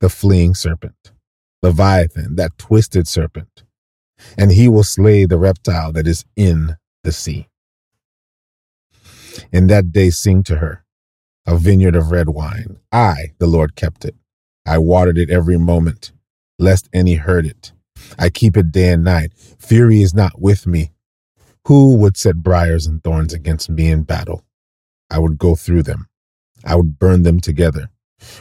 the 0.00 0.08
fleeing 0.08 0.54
serpent. 0.54 1.12
Leviathan, 1.62 2.36
that 2.36 2.58
twisted 2.58 3.08
serpent. 3.08 3.64
And 4.36 4.52
he 4.52 4.68
will 4.68 4.84
slay 4.84 5.24
the 5.24 5.38
reptile 5.38 5.92
that 5.92 6.06
is 6.06 6.24
in 6.36 6.76
the 7.04 7.12
sea. 7.12 7.48
In 9.52 9.68
that 9.68 9.92
day, 9.92 10.10
sing 10.10 10.42
to 10.44 10.56
her, 10.56 10.84
a 11.46 11.56
vineyard 11.56 11.94
of 11.94 12.10
red 12.10 12.28
wine. 12.28 12.78
I, 12.90 13.32
the 13.38 13.46
Lord, 13.46 13.76
kept 13.76 14.04
it. 14.04 14.16
I 14.66 14.78
watered 14.78 15.16
it 15.16 15.30
every 15.30 15.56
moment, 15.56 16.12
lest 16.58 16.88
any 16.92 17.14
hurt 17.14 17.46
it. 17.46 17.72
I 18.18 18.30
keep 18.30 18.56
it 18.56 18.72
day 18.72 18.92
and 18.92 19.04
night. 19.04 19.32
Fury 19.58 20.02
is 20.02 20.14
not 20.14 20.40
with 20.40 20.66
me. 20.66 20.92
Who 21.66 21.96
would 21.96 22.16
set 22.16 22.36
briars 22.36 22.86
and 22.86 23.02
thorns 23.02 23.32
against 23.32 23.70
me 23.70 23.90
in 23.90 24.02
battle? 24.02 24.44
I 25.10 25.18
would 25.18 25.38
go 25.38 25.54
through 25.54 25.84
them. 25.84 26.08
I 26.64 26.74
would 26.74 26.98
burn 26.98 27.22
them 27.22 27.40
together, 27.40 27.90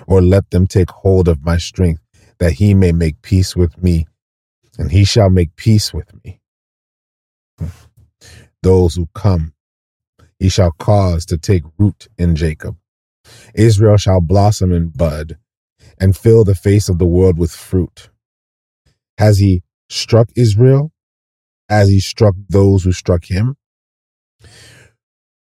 or 0.08 0.22
let 0.22 0.50
them 0.50 0.68
take 0.68 0.90
hold 0.90 1.28
of 1.28 1.46
my 1.46 1.58
strength, 1.58 2.02
that 2.40 2.54
he 2.54 2.74
may 2.74 2.92
make 2.92 3.22
peace 3.22 3.56
with 3.56 3.82
me, 3.82 4.08
and 4.78 4.92
he 4.92 5.04
shall 5.04 5.30
make 5.30 5.56
peace 5.56 5.94
with 5.94 6.12
me. 6.24 6.40
Those 8.62 8.96
who 8.96 9.08
come, 9.14 9.54
he 10.40 10.50
shall 10.50 10.72
cause 10.72 11.26
to 11.28 11.38
take 11.38 11.64
root 11.78 12.08
in 12.18 12.36
Jacob. 12.36 12.78
Israel 13.56 13.98
shall 13.98 14.22
blossom 14.22 14.72
and 14.72 14.96
bud, 14.96 15.38
and 16.00 16.16
fill 16.16 16.44
the 16.44 16.56
face 16.56 16.90
of 16.90 17.00
the 17.00 17.06
world 17.08 17.38
with 17.38 17.52
fruit. 17.52 18.10
Has 19.18 19.40
he 19.40 19.64
struck 19.90 20.30
Israel 20.36 20.92
as 21.70 21.90
he 21.90 22.00
struck 22.00 22.36
those 22.50 22.84
who 22.84 22.92
struck 22.92 23.26
him? 23.26 23.58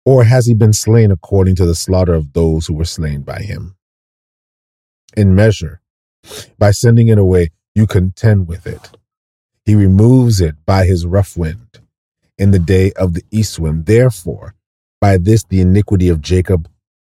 Or 0.04 0.24
has 0.24 0.46
he 0.46 0.54
been 0.54 0.72
slain 0.72 1.10
according 1.10 1.56
to 1.56 1.66
the 1.66 1.74
slaughter 1.74 2.14
of 2.14 2.32
those 2.32 2.66
who 2.66 2.74
were 2.74 2.84
slain 2.84 3.22
by 3.22 3.40
him? 3.40 3.76
In 5.16 5.34
measure, 5.34 5.80
by 6.58 6.70
sending 6.70 7.08
it 7.08 7.18
away, 7.18 7.50
you 7.74 7.86
contend 7.86 8.48
with 8.48 8.66
it. 8.66 8.90
He 9.64 9.74
removes 9.74 10.40
it 10.40 10.54
by 10.64 10.86
his 10.86 11.04
rough 11.04 11.36
wind 11.36 11.80
in 12.38 12.50
the 12.50 12.58
day 12.58 12.92
of 12.92 13.14
the 13.14 13.24
east 13.30 13.58
wind. 13.58 13.86
Therefore, 13.86 14.54
by 15.00 15.18
this 15.18 15.44
the 15.44 15.60
iniquity 15.60 16.08
of 16.08 16.20
Jacob 16.20 16.68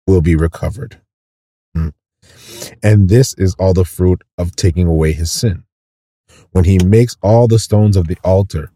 will 0.07 0.21
be 0.21 0.37
recovered. 0.37 1.01
Hmm. 1.75 1.89
And 2.83 3.09
this 3.09 3.35
is 3.35 3.55
all 3.59 3.75
the 3.75 3.85
fruit 3.85 4.23
of 4.39 4.57
taking 4.57 4.87
away 4.87 5.13
his 5.13 5.31
sin 5.31 5.65
when 6.53 6.65
he 6.65 6.79
makes 6.85 7.17
all 7.23 7.49
the 7.49 7.59
stones 7.59 7.97
of 7.97 8.07
the 8.07 8.17
altar 8.23 8.71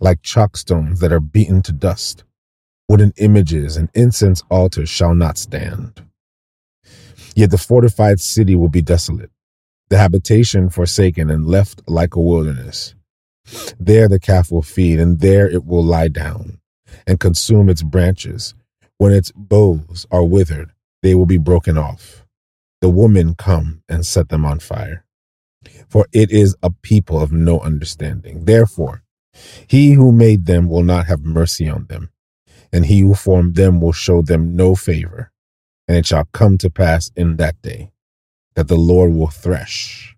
like 0.00 0.22
chalk 0.22 0.56
stones 0.56 1.00
that 1.00 1.12
are 1.12 1.20
beaten 1.20 1.62
to 1.62 1.72
dust. 1.72 2.24
Wooden 2.88 3.12
images 3.16 3.76
and 3.76 3.88
incense 3.94 4.42
altars 4.50 4.88
shall 4.88 5.14
not 5.14 5.38
stand. 5.38 6.04
Yet 7.34 7.50
the 7.50 7.58
fortified 7.58 8.20
city 8.20 8.54
will 8.54 8.68
be 8.68 8.82
desolate, 8.82 9.30
the 9.88 9.98
habitation 9.98 10.70
forsaken 10.70 11.30
and 11.30 11.46
left 11.46 11.82
like 11.86 12.14
a 12.14 12.20
wilderness. 12.20 12.94
There 13.78 14.08
the 14.08 14.20
calf 14.20 14.50
will 14.50 14.62
feed, 14.62 14.98
and 14.98 15.20
there 15.20 15.48
it 15.48 15.64
will 15.64 15.84
lie 15.84 16.08
down 16.08 16.58
and 17.06 17.20
consume 17.20 17.68
its 17.68 17.82
branches. 17.82 18.54
When 18.98 19.12
its 19.12 19.32
boughs 19.32 20.06
are 20.10 20.24
withered, 20.24 20.72
they 21.02 21.14
will 21.14 21.26
be 21.26 21.38
broken 21.38 21.78
off. 21.78 22.24
The 22.80 22.90
woman 22.90 23.34
come 23.34 23.82
and 23.88 24.04
set 24.06 24.28
them 24.28 24.44
on 24.44 24.58
fire 24.58 25.06
for 25.88 26.06
it 26.12 26.30
is 26.30 26.56
a 26.62 26.70
people 26.70 27.20
of 27.20 27.32
no 27.32 27.60
understanding. 27.60 28.44
Therefore, 28.44 29.02
he 29.66 29.92
who 29.92 30.12
made 30.12 30.46
them 30.46 30.68
will 30.68 30.82
not 30.82 31.06
have 31.06 31.20
mercy 31.22 31.68
on 31.68 31.86
them, 31.86 32.10
and 32.72 32.86
he 32.86 33.00
who 33.00 33.14
formed 33.14 33.54
them 33.54 33.80
will 33.80 33.92
show 33.92 34.22
them 34.22 34.56
no 34.56 34.74
favor. 34.74 35.30
And 35.88 35.96
it 35.96 36.06
shall 36.06 36.26
come 36.32 36.58
to 36.58 36.70
pass 36.70 37.10
in 37.14 37.36
that 37.36 37.60
day 37.62 37.90
that 38.56 38.68
the 38.68 38.76
Lord 38.76 39.12
will 39.12 39.28
thresh, 39.28 40.16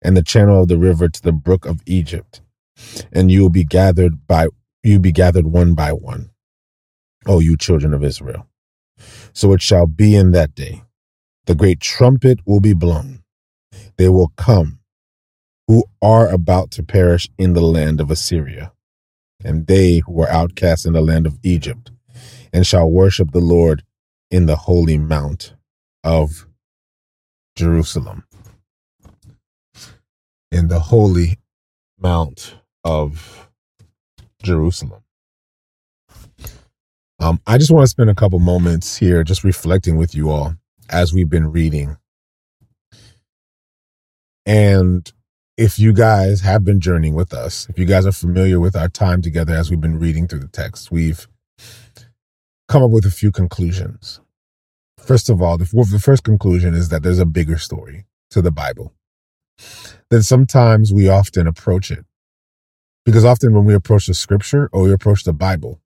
and 0.00 0.16
the 0.16 0.22
channel 0.22 0.62
of 0.62 0.68
the 0.68 0.78
river 0.78 1.08
to 1.08 1.22
the 1.22 1.32
brook 1.32 1.66
of 1.66 1.82
Egypt, 1.84 2.40
and 3.12 3.30
you 3.30 3.42
will 3.42 3.50
be 3.50 3.64
gathered 3.64 4.26
by 4.26 4.48
you 4.82 4.98
be 4.98 5.12
gathered 5.12 5.46
one 5.46 5.74
by 5.74 5.92
one, 5.92 6.30
O 7.26 7.40
you 7.40 7.56
children 7.56 7.92
of 7.92 8.02
Israel. 8.02 8.46
So 9.34 9.52
it 9.52 9.60
shall 9.60 9.86
be 9.86 10.16
in 10.16 10.30
that 10.32 10.54
day. 10.54 10.84
The 11.46 11.54
great 11.54 11.80
trumpet 11.80 12.40
will 12.46 12.60
be 12.60 12.72
blown. 12.72 13.22
They 13.98 14.08
will 14.08 14.32
come 14.36 14.78
who 15.66 15.84
are 16.00 16.28
about 16.28 16.70
to 16.72 16.82
perish 16.82 17.28
in 17.38 17.52
the 17.52 17.60
land 17.60 18.00
of 18.00 18.10
Assyria, 18.10 18.72
and 19.44 19.66
they 19.66 19.98
who 19.98 20.20
are 20.22 20.30
outcast 20.30 20.86
in 20.86 20.94
the 20.94 21.00
land 21.00 21.26
of 21.26 21.38
Egypt, 21.42 21.90
and 22.52 22.66
shall 22.66 22.90
worship 22.90 23.32
the 23.32 23.40
Lord 23.40 23.82
in 24.30 24.46
the 24.46 24.56
holy 24.56 24.96
mount 24.96 25.54
of 26.02 26.46
Jerusalem. 27.60 28.24
In 30.50 30.68
the 30.68 30.80
holy 30.80 31.38
mount 31.98 32.54
of 32.84 33.50
Jerusalem. 34.42 35.02
Um, 37.18 37.38
I 37.46 37.58
just 37.58 37.70
want 37.70 37.84
to 37.84 37.90
spend 37.90 38.08
a 38.08 38.14
couple 38.14 38.38
moments 38.38 38.96
here 38.96 39.22
just 39.24 39.44
reflecting 39.44 39.98
with 39.98 40.14
you 40.14 40.30
all 40.30 40.54
as 40.88 41.12
we've 41.12 41.28
been 41.28 41.52
reading. 41.52 41.98
And 44.46 45.12
if 45.58 45.78
you 45.78 45.92
guys 45.92 46.40
have 46.40 46.64
been 46.64 46.80
journeying 46.80 47.14
with 47.14 47.34
us, 47.34 47.68
if 47.68 47.78
you 47.78 47.84
guys 47.84 48.06
are 48.06 48.12
familiar 48.12 48.58
with 48.58 48.74
our 48.74 48.88
time 48.88 49.20
together 49.20 49.54
as 49.54 49.68
we've 49.68 49.82
been 49.82 49.98
reading 49.98 50.26
through 50.26 50.40
the 50.40 50.48
text, 50.48 50.90
we've 50.90 51.28
come 52.68 52.82
up 52.82 52.90
with 52.90 53.04
a 53.04 53.10
few 53.10 53.30
conclusions. 53.30 54.22
First 55.10 55.28
of 55.28 55.42
all, 55.42 55.58
the, 55.58 55.64
the 55.90 55.98
first 55.98 56.22
conclusion 56.22 56.72
is 56.72 56.90
that 56.90 57.02
there's 57.02 57.18
a 57.18 57.26
bigger 57.26 57.58
story 57.58 58.04
to 58.30 58.40
the 58.40 58.52
Bible. 58.52 58.94
That 60.08 60.22
sometimes 60.22 60.92
we 60.92 61.08
often 61.08 61.48
approach 61.48 61.90
it. 61.90 62.04
Because 63.04 63.24
often 63.24 63.52
when 63.52 63.64
we 63.64 63.74
approach 63.74 64.06
the 64.06 64.14
scripture 64.14 64.70
or 64.72 64.84
we 64.84 64.92
approach 64.92 65.24
the 65.24 65.32
Bible, 65.32 65.80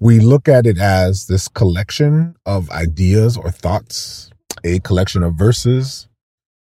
we 0.00 0.18
look 0.18 0.48
at 0.48 0.66
it 0.66 0.78
as 0.78 1.28
this 1.28 1.46
collection 1.46 2.34
of 2.44 2.68
ideas 2.72 3.36
or 3.36 3.52
thoughts, 3.52 4.30
a 4.64 4.80
collection 4.80 5.22
of 5.22 5.34
verses 5.34 6.08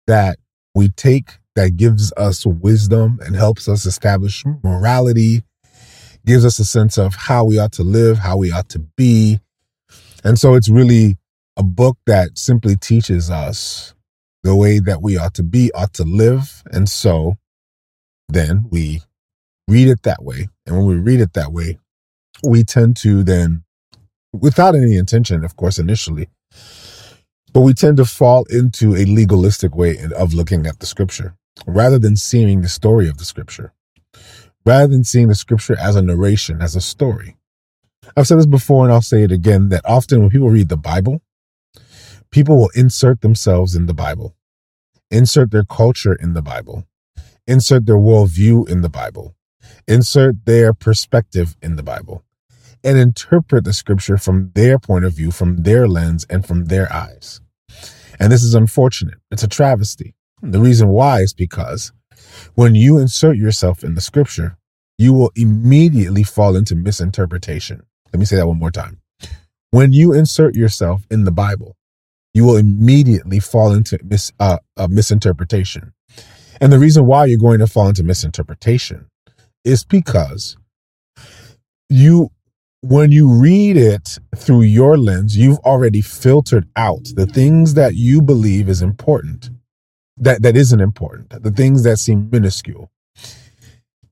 that 0.06 0.38
we 0.76 0.90
take 0.90 1.40
that 1.56 1.76
gives 1.76 2.12
us 2.16 2.46
wisdom 2.46 3.18
and 3.20 3.34
helps 3.34 3.68
us 3.68 3.84
establish 3.84 4.44
morality, 4.62 5.42
gives 6.24 6.44
us 6.44 6.60
a 6.60 6.64
sense 6.64 6.98
of 6.98 7.16
how 7.16 7.44
we 7.44 7.58
ought 7.58 7.72
to 7.72 7.82
live, 7.82 8.18
how 8.18 8.36
we 8.36 8.52
ought 8.52 8.68
to 8.68 8.78
be. 8.78 9.40
And 10.22 10.38
so 10.38 10.54
it's 10.54 10.68
really 10.68 11.16
a 11.62 11.64
book 11.64 11.96
that 12.06 12.36
simply 12.36 12.74
teaches 12.74 13.30
us 13.30 13.94
the 14.42 14.56
way 14.56 14.80
that 14.80 15.00
we 15.00 15.16
ought 15.16 15.32
to 15.34 15.44
be, 15.44 15.70
ought 15.72 15.94
to 15.94 16.02
live. 16.02 16.64
And 16.72 16.88
so 16.88 17.36
then 18.28 18.66
we 18.68 19.02
read 19.68 19.86
it 19.86 20.02
that 20.02 20.24
way. 20.24 20.48
And 20.66 20.76
when 20.76 20.86
we 20.86 20.96
read 20.96 21.20
it 21.20 21.34
that 21.34 21.52
way, 21.52 21.78
we 22.42 22.64
tend 22.64 22.96
to 22.96 23.22
then, 23.22 23.62
without 24.32 24.74
any 24.74 24.96
intention, 24.96 25.44
of 25.44 25.54
course, 25.56 25.78
initially, 25.78 26.28
but 27.52 27.60
we 27.60 27.74
tend 27.74 27.98
to 27.98 28.04
fall 28.04 28.44
into 28.50 28.96
a 28.96 29.04
legalistic 29.04 29.76
way 29.76 29.98
of 30.16 30.34
looking 30.34 30.66
at 30.66 30.80
the 30.80 30.86
scripture 30.86 31.36
rather 31.64 32.00
than 32.00 32.16
seeing 32.16 32.62
the 32.62 32.68
story 32.68 33.08
of 33.08 33.18
the 33.18 33.24
scripture, 33.24 33.72
rather 34.66 34.88
than 34.88 35.04
seeing 35.04 35.28
the 35.28 35.36
scripture 35.36 35.78
as 35.78 35.94
a 35.94 36.02
narration, 36.02 36.60
as 36.60 36.74
a 36.74 36.80
story. 36.80 37.36
I've 38.16 38.26
said 38.26 38.38
this 38.38 38.46
before 38.46 38.82
and 38.84 38.92
I'll 38.92 39.00
say 39.00 39.22
it 39.22 39.30
again 39.30 39.68
that 39.68 39.84
often 39.84 40.22
when 40.22 40.30
people 40.30 40.50
read 40.50 40.68
the 40.68 40.76
Bible, 40.76 41.22
people 42.32 42.56
will 42.56 42.70
insert 42.74 43.20
themselves 43.20 43.76
in 43.76 43.86
the 43.86 43.94
Bible, 43.94 44.34
insert 45.10 45.50
their 45.50 45.64
culture 45.64 46.14
in 46.14 46.32
the 46.32 46.42
Bible, 46.42 46.86
insert 47.46 47.86
their 47.86 47.96
worldview 47.96 48.68
in 48.68 48.80
the 48.80 48.88
Bible, 48.88 49.36
insert 49.86 50.46
their 50.46 50.72
perspective 50.72 51.56
in 51.62 51.76
the 51.76 51.82
Bible, 51.82 52.24
and 52.82 52.98
interpret 52.98 53.64
the 53.64 53.72
scripture 53.72 54.16
from 54.16 54.50
their 54.54 54.78
point 54.78 55.04
of 55.04 55.12
view, 55.12 55.30
from 55.30 55.58
their 55.58 55.86
lens, 55.86 56.26
and 56.28 56.44
from 56.44 56.64
their 56.64 56.92
eyes. 56.92 57.40
And 58.18 58.32
this 58.32 58.42
is 58.42 58.54
unfortunate. 58.54 59.18
It's 59.30 59.42
a 59.42 59.48
travesty. 59.48 60.14
The 60.40 60.60
reason 60.60 60.88
why 60.88 61.20
is 61.20 61.34
because 61.34 61.92
when 62.54 62.74
you 62.74 62.98
insert 62.98 63.36
yourself 63.36 63.84
in 63.84 63.94
the 63.94 64.00
scripture, 64.00 64.56
you 64.98 65.12
will 65.12 65.32
immediately 65.36 66.22
fall 66.22 66.56
into 66.56 66.74
misinterpretation. 66.74 67.82
Let 68.12 68.20
me 68.20 68.26
say 68.26 68.36
that 68.36 68.46
one 68.46 68.58
more 68.58 68.70
time. 68.70 69.00
When 69.70 69.92
you 69.92 70.12
insert 70.12 70.54
yourself 70.54 71.06
in 71.10 71.24
the 71.24 71.30
Bible, 71.30 71.76
you 72.34 72.44
will 72.44 72.56
immediately 72.56 73.40
fall 73.40 73.72
into 73.72 73.98
mis, 74.04 74.32
uh, 74.40 74.58
uh, 74.76 74.88
misinterpretation. 74.88 75.92
And 76.60 76.72
the 76.72 76.78
reason 76.78 77.06
why 77.06 77.26
you're 77.26 77.38
going 77.38 77.58
to 77.58 77.66
fall 77.66 77.88
into 77.88 78.04
misinterpretation 78.04 79.06
is 79.64 79.84
because 79.84 80.56
you, 81.88 82.30
when 82.80 83.12
you 83.12 83.30
read 83.30 83.76
it 83.76 84.18
through 84.36 84.62
your 84.62 84.96
lens, 84.96 85.36
you've 85.36 85.58
already 85.60 86.00
filtered 86.00 86.68
out 86.76 87.10
the 87.14 87.26
things 87.26 87.74
that 87.74 87.94
you 87.94 88.22
believe 88.22 88.68
is 88.68 88.82
important 88.82 89.50
that 90.16 90.42
that 90.42 90.56
isn't 90.56 90.80
important, 90.80 91.42
the 91.42 91.50
things 91.50 91.82
that 91.82 91.98
seem 91.98 92.28
minuscule. 92.30 92.90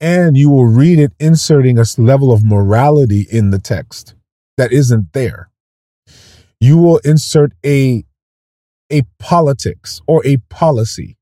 And 0.01 0.37
you 0.37 0.49
will 0.51 0.67
read 0.67 0.99
it 0.99 1.13
inserting 1.21 1.79
a 1.79 1.85
level 1.99 2.33
of 2.33 2.43
morality 2.43 3.27
in 3.31 3.51
the 3.51 3.59
text 3.59 4.15
that 4.57 4.73
isn't 4.73 5.13
there. 5.13 5.51
You 6.59 6.79
will 6.79 6.99
insert 7.05 7.53
a 7.65 8.05
a 8.91 9.03
politics 9.19 10.01
or 10.07 10.25
a 10.27 10.39
policy. 10.49 11.17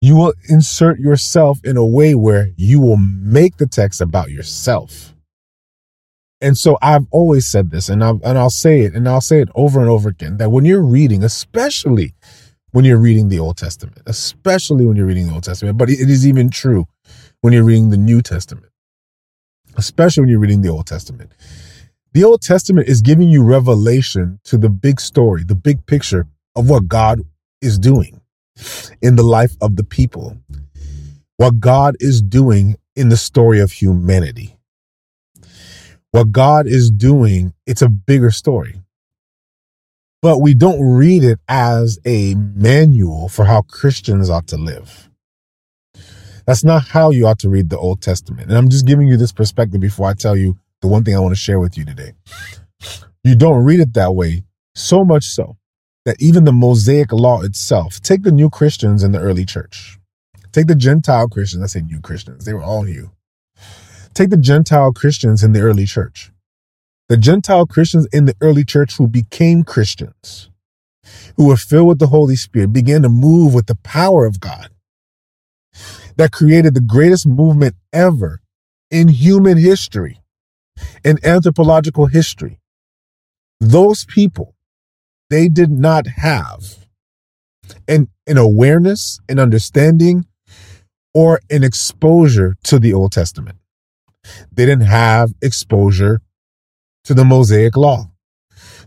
You 0.00 0.16
will 0.16 0.34
insert 0.48 0.98
yourself 0.98 1.58
in 1.64 1.76
a 1.76 1.86
way 1.86 2.14
where 2.14 2.50
you 2.56 2.80
will 2.80 2.98
make 2.98 3.56
the 3.56 3.66
text 3.66 4.00
about 4.00 4.30
yourself. 4.30 5.14
And 6.40 6.56
so 6.56 6.76
I've 6.82 7.06
always 7.10 7.46
said 7.46 7.70
this 7.70 7.88
and 7.88 8.04
i 8.04 8.10
and 8.10 8.38
I'll 8.38 8.50
say 8.50 8.82
it 8.82 8.94
and 8.94 9.08
I'll 9.08 9.22
say 9.22 9.40
it 9.40 9.48
over 9.54 9.80
and 9.80 9.88
over 9.88 10.10
again 10.10 10.36
that 10.36 10.50
when 10.50 10.66
you're 10.66 10.84
reading, 10.84 11.24
especially 11.24 12.14
when 12.72 12.84
you're 12.84 13.00
reading 13.00 13.30
the 13.30 13.38
Old 13.38 13.56
Testament, 13.56 14.02
especially 14.06 14.84
when 14.84 14.96
you're 14.96 15.06
reading 15.06 15.28
the 15.28 15.32
Old 15.32 15.44
Testament, 15.44 15.78
but 15.78 15.88
it 15.88 16.10
is 16.10 16.26
even 16.26 16.50
true 16.50 16.86
when 17.40 17.54
you're 17.54 17.64
reading 17.64 17.88
the 17.88 17.96
New 17.96 18.20
Testament, 18.20 18.70
especially 19.76 20.20
when 20.22 20.28
you're 20.28 20.40
reading 20.40 20.60
the 20.60 20.68
Old 20.68 20.86
Testament. 20.86 21.32
The 22.12 22.24
Old 22.24 22.42
Testament 22.42 22.86
is 22.86 23.00
giving 23.00 23.28
you 23.28 23.42
revelation 23.42 24.40
to 24.44 24.58
the 24.58 24.68
big 24.68 25.00
story, 25.00 25.42
the 25.42 25.54
big 25.54 25.86
picture 25.86 26.26
of 26.56 26.68
what 26.68 26.88
God 26.88 27.20
is 27.60 27.78
doing 27.78 28.20
in 29.02 29.16
the 29.16 29.22
life 29.22 29.56
of 29.60 29.76
the 29.76 29.84
people, 29.84 30.36
what 31.36 31.60
God 31.60 31.96
is 32.00 32.22
doing 32.22 32.76
in 32.96 33.10
the 33.10 33.16
story 33.16 33.60
of 33.60 33.72
humanity. 33.72 34.56
What 36.10 36.32
God 36.32 36.66
is 36.66 36.90
doing, 36.90 37.52
it's 37.66 37.82
a 37.82 37.88
bigger 37.88 38.30
story 38.30 38.80
but 40.26 40.40
we 40.40 40.54
don't 40.54 40.82
read 40.82 41.22
it 41.22 41.38
as 41.48 42.00
a 42.04 42.34
manual 42.34 43.28
for 43.28 43.44
how 43.44 43.62
Christians 43.62 44.28
ought 44.28 44.48
to 44.48 44.56
live. 44.56 45.08
That's 46.46 46.64
not 46.64 46.88
how 46.88 47.10
you 47.10 47.28
ought 47.28 47.38
to 47.40 47.48
read 47.48 47.70
the 47.70 47.78
Old 47.78 48.02
Testament. 48.02 48.48
And 48.48 48.58
I'm 48.58 48.68
just 48.68 48.86
giving 48.86 49.06
you 49.06 49.16
this 49.16 49.30
perspective 49.30 49.80
before 49.80 50.08
I 50.08 50.14
tell 50.14 50.36
you 50.36 50.58
the 50.80 50.88
one 50.88 51.04
thing 51.04 51.14
I 51.14 51.20
want 51.20 51.30
to 51.30 51.40
share 51.40 51.60
with 51.60 51.78
you 51.78 51.84
today. 51.84 52.14
You 53.24 53.36
don't 53.36 53.64
read 53.64 53.78
it 53.78 53.94
that 53.94 54.16
way, 54.16 54.44
so 54.74 55.04
much 55.04 55.26
so 55.26 55.56
that 56.06 56.16
even 56.18 56.44
the 56.44 56.52
Mosaic 56.52 57.12
law 57.12 57.42
itself, 57.42 58.00
take 58.00 58.22
the 58.22 58.32
new 58.32 58.48
Christians 58.48 59.02
in 59.02 59.12
the 59.12 59.20
early 59.20 59.44
church, 59.44 59.98
take 60.52 60.66
the 60.66 60.74
Gentile 60.74 61.28
Christians, 61.28 61.62
I 61.62 61.66
say 61.66 61.82
new 61.82 62.00
Christians, 62.00 62.46
they 62.46 62.54
were 62.54 62.62
all 62.62 62.84
new. 62.84 63.10
Take 64.14 64.30
the 64.30 64.38
Gentile 64.38 64.94
Christians 64.94 65.44
in 65.44 65.52
the 65.52 65.60
early 65.60 65.84
church 65.84 66.30
the 67.08 67.16
Gentile 67.16 67.66
Christians 67.66 68.08
in 68.12 68.24
the 68.24 68.34
early 68.40 68.64
church 68.64 68.96
who 68.96 69.06
became 69.06 69.62
Christians, 69.62 70.50
who 71.36 71.46
were 71.46 71.56
filled 71.56 71.88
with 71.88 71.98
the 72.00 72.08
Holy 72.08 72.34
Spirit, 72.34 72.72
began 72.72 73.02
to 73.02 73.08
move 73.08 73.54
with 73.54 73.66
the 73.66 73.76
power 73.76 74.26
of 74.26 74.40
God 74.40 74.70
that 76.16 76.32
created 76.32 76.74
the 76.74 76.80
greatest 76.80 77.26
movement 77.26 77.76
ever 77.92 78.40
in 78.90 79.08
human 79.08 79.56
history, 79.56 80.20
in 81.04 81.24
anthropological 81.24 82.06
history. 82.06 82.58
Those 83.60 84.04
people, 84.04 84.55
they 85.30 85.48
did 85.48 85.70
not 85.70 86.06
have 86.06 86.86
an, 87.88 88.08
an 88.26 88.38
awareness, 88.38 89.20
an 89.28 89.38
understanding, 89.38 90.26
or 91.14 91.40
an 91.50 91.64
exposure 91.64 92.56
to 92.64 92.78
the 92.78 92.92
Old 92.92 93.12
Testament. 93.12 93.58
They 94.52 94.66
didn't 94.66 94.86
have 94.86 95.32
exposure 95.40 96.20
to 97.04 97.14
the 97.14 97.24
Mosaic 97.24 97.76
Law. 97.76 98.10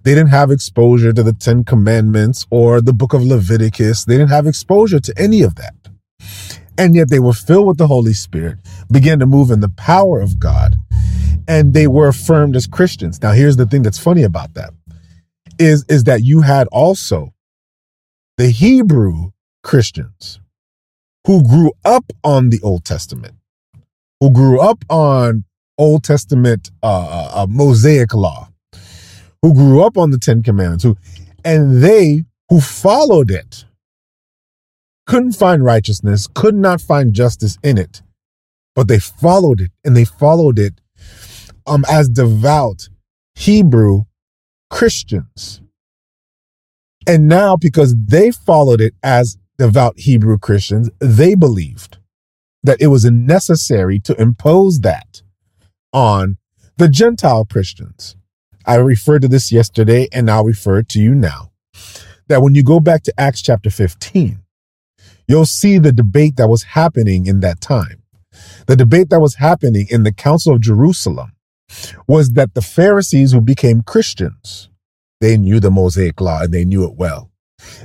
They 0.03 0.13
didn't 0.13 0.29
have 0.29 0.51
exposure 0.51 1.11
to 1.11 1.23
the 1.23 1.33
Ten 1.33 1.63
Commandments 1.63 2.45
or 2.49 2.81
the 2.81 2.93
book 2.93 3.13
of 3.13 3.23
Leviticus. 3.23 4.05
They 4.05 4.17
didn't 4.17 4.29
have 4.29 4.47
exposure 4.47 4.99
to 4.99 5.13
any 5.17 5.41
of 5.41 5.55
that. 5.55 5.73
And 6.77 6.95
yet 6.95 7.09
they 7.09 7.19
were 7.19 7.33
filled 7.33 7.67
with 7.67 7.77
the 7.77 7.87
Holy 7.87 8.13
Spirit, 8.13 8.59
began 8.89 9.19
to 9.19 9.25
move 9.25 9.51
in 9.51 9.59
the 9.59 9.69
power 9.69 10.21
of 10.21 10.39
God, 10.39 10.77
and 11.47 11.73
they 11.73 11.87
were 11.87 12.07
affirmed 12.07 12.55
as 12.55 12.67
Christians. 12.67 13.21
Now, 13.21 13.31
here's 13.31 13.57
the 13.57 13.65
thing 13.65 13.81
that's 13.81 13.99
funny 13.99 14.23
about 14.23 14.53
that 14.53 14.73
is, 15.59 15.85
is 15.89 16.05
that 16.05 16.23
you 16.23 16.41
had 16.41 16.67
also 16.71 17.33
the 18.37 18.49
Hebrew 18.49 19.31
Christians 19.63 20.39
who 21.27 21.43
grew 21.43 21.71
up 21.85 22.05
on 22.23 22.49
the 22.49 22.59
Old 22.63 22.85
Testament, 22.85 23.35
who 24.19 24.31
grew 24.31 24.59
up 24.59 24.83
on 24.89 25.43
Old 25.77 26.03
Testament 26.03 26.71
uh, 26.81 26.87
uh, 26.87 27.31
uh, 27.43 27.47
Mosaic 27.47 28.13
law, 28.13 28.49
who 29.41 29.53
grew 29.53 29.83
up 29.83 29.97
on 29.97 30.11
the 30.11 30.17
Ten 30.17 30.41
Commandments, 30.41 30.83
who, 30.83 30.97
and 31.43 31.83
they 31.83 32.23
who 32.49 32.59
followed 32.61 33.29
it 33.29 33.65
couldn't 35.05 35.33
find 35.33 35.63
righteousness, 35.63 36.27
could 36.33 36.55
not 36.55 36.79
find 36.79 37.13
justice 37.13 37.57
in 37.63 37.77
it, 37.77 38.01
but 38.75 38.87
they 38.87 38.99
followed 38.99 39.59
it, 39.59 39.71
and 39.83 39.95
they 39.95 40.05
followed 40.05 40.59
it 40.59 40.79
um, 41.65 41.83
as 41.89 42.09
devout 42.09 42.89
Hebrew 43.35 44.03
Christians. 44.69 45.61
And 47.07 47.27
now, 47.27 47.57
because 47.57 47.95
they 47.95 48.31
followed 48.31 48.81
it 48.81 48.93
as 49.01 49.37
devout 49.57 49.99
Hebrew 49.99 50.37
Christians, 50.37 50.89
they 50.99 51.35
believed 51.35 51.97
that 52.63 52.81
it 52.81 52.87
was 52.87 53.05
necessary 53.05 53.99
to 54.01 54.19
impose 54.21 54.81
that 54.81 55.21
on 55.93 56.37
the 56.77 56.89
Gentile 56.89 57.45
Christians. 57.45 58.15
I 58.65 58.75
referred 58.75 59.23
to 59.23 59.27
this 59.27 59.51
yesterday 59.51 60.07
and 60.11 60.29
I'll 60.29 60.43
refer 60.43 60.83
to 60.83 60.99
you 60.99 61.15
now. 61.15 61.51
That 62.27 62.41
when 62.41 62.53
you 62.53 62.63
go 62.63 62.79
back 62.79 63.03
to 63.03 63.19
Acts 63.19 63.41
chapter 63.41 63.71
15, 63.71 64.39
you'll 65.27 65.45
see 65.45 65.79
the 65.79 65.91
debate 65.91 66.35
that 66.35 66.49
was 66.49 66.63
happening 66.63 67.25
in 67.25 67.39
that 67.39 67.59
time. 67.59 68.03
The 68.67 68.75
debate 68.75 69.09
that 69.09 69.19
was 69.19 69.35
happening 69.35 69.87
in 69.89 70.03
the 70.03 70.13
Council 70.13 70.53
of 70.53 70.61
Jerusalem 70.61 71.31
was 72.07 72.33
that 72.33 72.53
the 72.53 72.61
Pharisees 72.61 73.31
who 73.31 73.41
became 73.41 73.81
Christians, 73.81 74.69
they 75.21 75.37
knew 75.37 75.59
the 75.59 75.71
Mosaic 75.71 76.19
law 76.21 76.41
and 76.41 76.53
they 76.53 76.65
knew 76.65 76.85
it 76.85 76.95
well. 76.95 77.29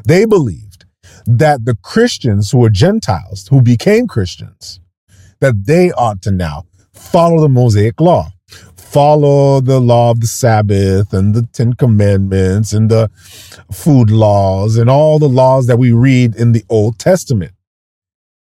They 0.07 0.25
believed 0.25 0.85
that 1.27 1.65
the 1.65 1.77
Christians 1.77 2.51
who 2.51 2.59
were 2.59 2.71
Gentiles, 2.71 3.49
who 3.49 3.61
became 3.61 4.07
Christians, 4.07 4.81
that 5.41 5.67
they 5.67 5.91
ought 5.93 6.23
to 6.23 6.31
now 6.31 6.65
follow 6.93 7.41
the 7.41 7.49
Mosaic 7.49 8.01
law, 8.01 8.31
follow 8.77 9.61
the 9.61 9.81
law 9.81 10.13
of 10.13 10.21
the 10.21 10.27
Sabbath 10.27 11.13
and 11.13 11.35
the 11.35 11.43
Ten 11.53 11.73
Commandments 11.73 12.73
and 12.73 12.91
the 12.91 13.11
food 13.73 14.11
laws 14.11 14.77
and 14.77 14.89
all 14.89 15.19
the 15.19 15.29
laws 15.29 15.67
that 15.67 15.79
we 15.79 15.91
read 15.91 16.37
in 16.37 16.53
the 16.53 16.65
Old 16.69 16.99
Testament. 16.99 17.53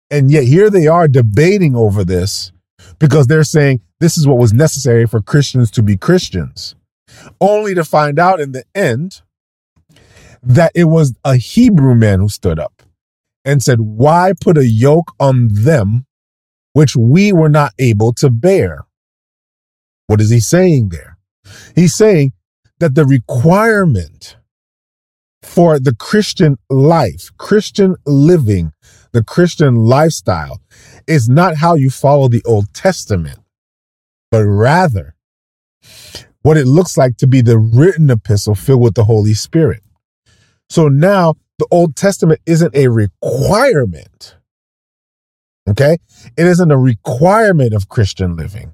And 0.09 0.31
yet 0.31 0.45
here 0.45 0.69
they 0.69 0.87
are 0.87 1.07
debating 1.07 1.75
over 1.75 2.03
this 2.03 2.51
because 2.97 3.27
they're 3.27 3.43
saying 3.43 3.81
this 3.99 4.17
is 4.17 4.27
what 4.27 4.37
was 4.37 4.53
necessary 4.53 5.05
for 5.05 5.21
Christians 5.21 5.71
to 5.71 5.81
be 5.81 5.97
Christians, 5.97 6.75
only 7.41 7.73
to 7.75 7.83
find 7.83 8.19
out 8.19 8.39
in 8.39 8.51
the 8.51 8.63
end 8.73 9.21
that 10.41 10.71
it 10.73 10.85
was 10.85 11.15
a 11.25 11.35
Hebrew 11.35 11.95
man 11.95 12.19
who 12.19 12.29
stood 12.29 12.59
up 12.59 12.83
and 13.43 13.61
said, 13.61 13.81
Why 13.81 14.33
put 14.39 14.57
a 14.57 14.67
yoke 14.67 15.13
on 15.19 15.49
them 15.51 16.05
which 16.73 16.95
we 16.95 17.33
were 17.33 17.49
not 17.49 17.73
able 17.79 18.13
to 18.13 18.29
bear. 18.29 18.85
What 20.07 20.21
is 20.21 20.29
he 20.29 20.39
saying 20.39 20.89
there? 20.89 21.17
He's 21.75 21.93
saying 21.93 22.33
that 22.79 22.95
the 22.95 23.05
requirement 23.05 24.37
for 25.41 25.79
the 25.79 25.95
Christian 25.95 26.57
life, 26.69 27.31
Christian 27.37 27.95
living, 28.05 28.73
the 29.11 29.23
Christian 29.23 29.75
lifestyle 29.75 30.61
is 31.07 31.27
not 31.27 31.57
how 31.57 31.75
you 31.75 31.89
follow 31.89 32.27
the 32.27 32.43
Old 32.45 32.73
Testament, 32.73 33.38
but 34.31 34.43
rather 34.43 35.15
what 36.41 36.57
it 36.57 36.67
looks 36.67 36.97
like 36.97 37.17
to 37.17 37.27
be 37.27 37.41
the 37.41 37.57
written 37.57 38.09
epistle 38.09 38.55
filled 38.55 38.81
with 38.81 38.95
the 38.95 39.05
Holy 39.05 39.33
Spirit. 39.33 39.81
So 40.69 40.87
now 40.87 41.35
the 41.57 41.67
Old 41.71 41.95
Testament 41.95 42.39
isn't 42.45 42.75
a 42.75 42.87
requirement 42.87 44.35
Okay. 45.69 45.97
It 46.35 46.47
isn't 46.47 46.71
a 46.71 46.77
requirement 46.77 47.73
of 47.73 47.89
Christian 47.89 48.35
living, 48.35 48.73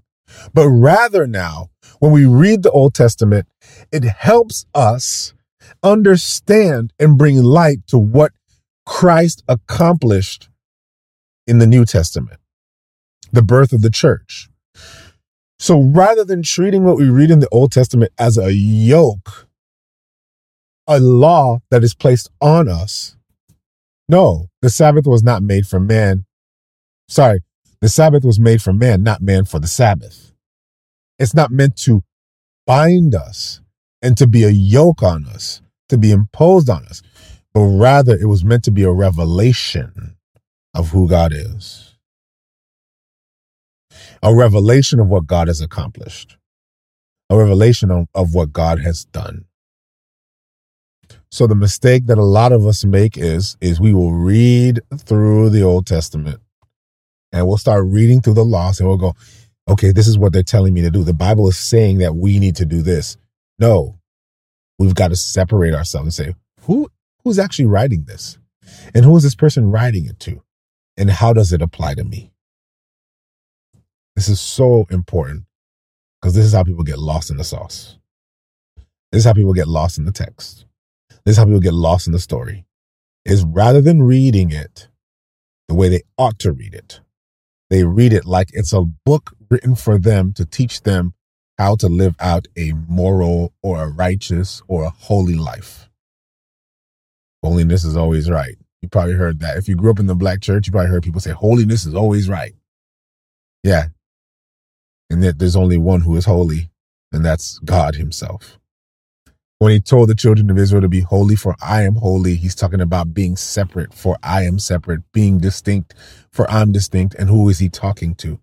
but 0.53 0.69
rather 0.69 1.27
now, 1.27 1.69
when 1.99 2.11
we 2.11 2.25
read 2.25 2.63
the 2.63 2.71
Old 2.71 2.93
Testament, 2.93 3.47
it 3.91 4.05
helps 4.05 4.65
us 4.73 5.33
understand 5.83 6.93
and 6.97 7.17
bring 7.17 7.43
light 7.43 7.85
to 7.87 7.97
what 7.97 8.31
Christ 8.85 9.43
accomplished 9.47 10.49
in 11.47 11.59
the 11.59 11.67
New 11.67 11.85
Testament, 11.85 12.39
the 13.31 13.41
birth 13.41 13.73
of 13.73 13.81
the 13.81 13.91
church. 13.91 14.49
So 15.65 15.81
rather 15.81 16.23
than 16.23 16.43
treating 16.43 16.83
what 16.83 16.95
we 16.95 17.09
read 17.09 17.31
in 17.31 17.39
the 17.39 17.49
Old 17.51 17.71
Testament 17.71 18.11
as 18.19 18.37
a 18.37 18.53
yoke, 18.53 19.47
a 20.85 20.99
law 20.99 21.61
that 21.71 21.83
is 21.83 21.95
placed 21.95 22.29
on 22.39 22.69
us, 22.69 23.15
no, 24.07 24.51
the 24.61 24.69
Sabbath 24.69 25.07
was 25.07 25.23
not 25.23 25.41
made 25.41 25.65
for 25.65 25.79
man, 25.79 26.25
Sorry, 27.07 27.39
the 27.81 27.89
Sabbath 27.89 28.23
was 28.23 28.39
made 28.39 28.61
for 28.61 28.73
man, 28.73 29.01
not 29.01 29.23
man 29.23 29.43
for 29.45 29.57
the 29.57 29.65
Sabbath. 29.65 30.33
It's 31.17 31.33
not 31.33 31.49
meant 31.49 31.77
to 31.77 32.03
bind 32.67 33.15
us 33.15 33.59
and 34.03 34.15
to 34.17 34.27
be 34.27 34.43
a 34.43 34.49
yoke 34.49 35.01
on 35.01 35.25
us, 35.25 35.63
to 35.89 35.97
be 35.97 36.11
imposed 36.11 36.69
on 36.69 36.85
us, 36.85 37.01
but 37.55 37.61
rather 37.61 38.15
it 38.15 38.27
was 38.27 38.45
meant 38.45 38.63
to 38.65 38.71
be 38.71 38.83
a 38.83 38.91
revelation 38.91 40.15
of 40.75 40.89
who 40.89 41.09
God 41.09 41.33
is, 41.33 41.84
a 44.25 44.33
revelation 44.33 44.99
of 44.99 45.07
what 45.07 45.27
God 45.27 45.47
has 45.47 45.61
accomplished, 45.61 46.35
a 47.29 47.37
revelation 47.37 47.91
of, 47.91 48.07
of 48.15 48.33
what 48.33 48.51
God 48.51 48.79
has 48.79 49.05
done. 49.05 49.45
So 51.29 51.45
the 51.45 51.53
mistake 51.53 52.07
that 52.07 52.17
a 52.17 52.23
lot 52.23 52.51
of 52.51 52.65
us 52.65 52.83
make 52.83 53.17
is 53.17 53.55
is 53.61 53.79
we 53.79 53.93
will 53.93 54.13
read 54.13 54.79
through 54.97 55.51
the 55.51 55.61
Old 55.61 55.85
Testament 55.85 56.41
and 57.31 57.47
we'll 57.47 57.57
start 57.57 57.85
reading 57.85 58.19
through 58.19 58.33
the 58.33 58.43
laws 58.43 58.79
and 58.79 58.89
we'll 58.89 58.97
go, 58.97 59.13
okay, 59.67 59.91
this 59.91 60.07
is 60.07 60.17
what 60.17 60.33
they're 60.33 60.41
telling 60.41 60.73
me 60.73 60.81
to 60.81 60.89
do. 60.89 61.03
The 61.03 61.13
Bible 61.13 61.47
is 61.47 61.57
saying 61.57 61.99
that 61.99 62.15
we 62.15 62.39
need 62.39 62.55
to 62.55 62.65
do 62.65 62.81
this. 62.81 63.17
No, 63.59 63.99
we've 64.79 64.95
got 64.95 65.09
to 65.09 65.15
separate 65.15 65.75
ourselves 65.75 66.19
and 66.19 66.27
say, 66.27 66.35
who 66.61 66.89
who's 67.23 67.37
actually 67.37 67.65
writing 67.65 68.05
this? 68.05 68.39
And 68.95 69.05
who 69.05 69.15
is 69.17 69.21
this 69.21 69.35
person 69.35 69.69
writing 69.69 70.07
it 70.07 70.19
to? 70.21 70.41
And 70.97 71.11
how 71.11 71.31
does 71.31 71.53
it 71.53 71.61
apply 71.61 71.93
to 71.93 72.03
me? 72.03 72.31
This 74.15 74.29
is 74.29 74.39
so 74.39 74.85
important 74.89 75.43
because 76.21 76.35
this 76.35 76.45
is 76.45 76.53
how 76.53 76.63
people 76.63 76.83
get 76.83 76.99
lost 76.99 77.29
in 77.29 77.37
the 77.37 77.43
sauce. 77.43 77.97
This 79.11 79.19
is 79.19 79.25
how 79.25 79.33
people 79.33 79.53
get 79.53 79.67
lost 79.67 79.97
in 79.97 80.05
the 80.05 80.11
text. 80.11 80.65
This 81.25 81.33
is 81.33 81.37
how 81.37 81.45
people 81.45 81.59
get 81.59 81.73
lost 81.73 82.07
in 82.07 82.13
the 82.13 82.19
story. 82.19 82.65
Is 83.25 83.43
rather 83.43 83.81
than 83.81 84.03
reading 84.03 84.51
it 84.51 84.87
the 85.67 85.73
way 85.73 85.89
they 85.89 86.01
ought 86.17 86.37
to 86.39 86.51
read 86.51 86.73
it, 86.73 87.01
they 87.69 87.83
read 87.83 88.13
it 88.13 88.25
like 88.25 88.49
it's 88.53 88.73
a 88.73 88.81
book 88.81 89.35
written 89.49 89.75
for 89.75 89.97
them 89.97 90.33
to 90.33 90.45
teach 90.45 90.81
them 90.81 91.13
how 91.57 91.75
to 91.77 91.87
live 91.87 92.15
out 92.19 92.47
a 92.57 92.73
moral 92.73 93.53
or 93.63 93.83
a 93.83 93.89
righteous 93.89 94.61
or 94.67 94.83
a 94.83 94.89
holy 94.89 95.35
life. 95.35 95.89
Holiness 97.43 97.83
is 97.83 97.95
always 97.97 98.29
right. 98.29 98.57
You 98.81 98.89
probably 98.89 99.13
heard 99.13 99.39
that. 99.39 99.57
If 99.57 99.67
you 99.67 99.75
grew 99.75 99.91
up 99.91 99.99
in 99.99 100.05
the 100.05 100.15
black 100.15 100.41
church, 100.41 100.67
you 100.67 100.71
probably 100.71 100.91
heard 100.91 101.03
people 101.03 101.21
say 101.21 101.31
holiness 101.31 101.85
is 101.85 101.95
always 101.95 102.29
right. 102.29 102.53
Yeah. 103.63 103.87
And 105.09 105.23
that 105.23 105.39
there's 105.39 105.55
only 105.55 105.77
one 105.77 106.01
who 106.01 106.15
is 106.17 106.25
holy, 106.25 106.71
and 107.11 107.23
that's 107.25 107.59
God 107.59 107.95
Himself. 107.95 108.59
When 109.59 109.71
He 109.71 109.79
told 109.79 110.09
the 110.09 110.15
children 110.15 110.49
of 110.49 110.57
Israel 110.57 110.81
to 110.81 110.89
be 110.89 111.01
holy, 111.01 111.35
for 111.35 111.55
I 111.61 111.83
am 111.83 111.95
holy, 111.95 112.35
He's 112.35 112.55
talking 112.55 112.81
about 112.81 113.13
being 113.13 113.35
separate, 113.37 113.93
for 113.93 114.17
I 114.23 114.43
am 114.43 114.59
separate, 114.59 115.01
being 115.13 115.39
distinct, 115.39 115.93
for 116.31 116.49
I'm 116.49 116.71
distinct. 116.71 117.15
And 117.15 117.29
who 117.29 117.47
is 117.49 117.59
He 117.59 117.69
talking 117.69 118.15
to? 118.15 118.39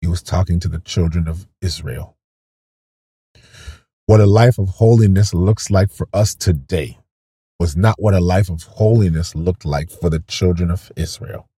He 0.00 0.06
was 0.06 0.22
talking 0.22 0.60
to 0.60 0.68
the 0.68 0.80
children 0.80 1.28
of 1.28 1.46
Israel. 1.60 2.16
What 4.06 4.20
a 4.20 4.26
life 4.26 4.58
of 4.58 4.68
holiness 4.70 5.34
looks 5.34 5.70
like 5.70 5.92
for 5.92 6.08
us 6.14 6.34
today 6.34 6.98
was 7.60 7.76
not 7.76 7.96
what 8.00 8.14
a 8.14 8.20
life 8.20 8.48
of 8.48 8.62
holiness 8.62 9.34
looked 9.34 9.64
like 9.64 9.90
for 9.90 10.08
the 10.08 10.20
children 10.20 10.70
of 10.70 10.90
Israel. 10.96 11.48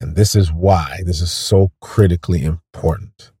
And 0.00 0.14
this 0.14 0.34
is 0.34 0.52
why 0.52 1.00
this 1.04 1.20
is 1.20 1.32
so 1.32 1.72
critically 1.80 2.44
important. 2.44 3.32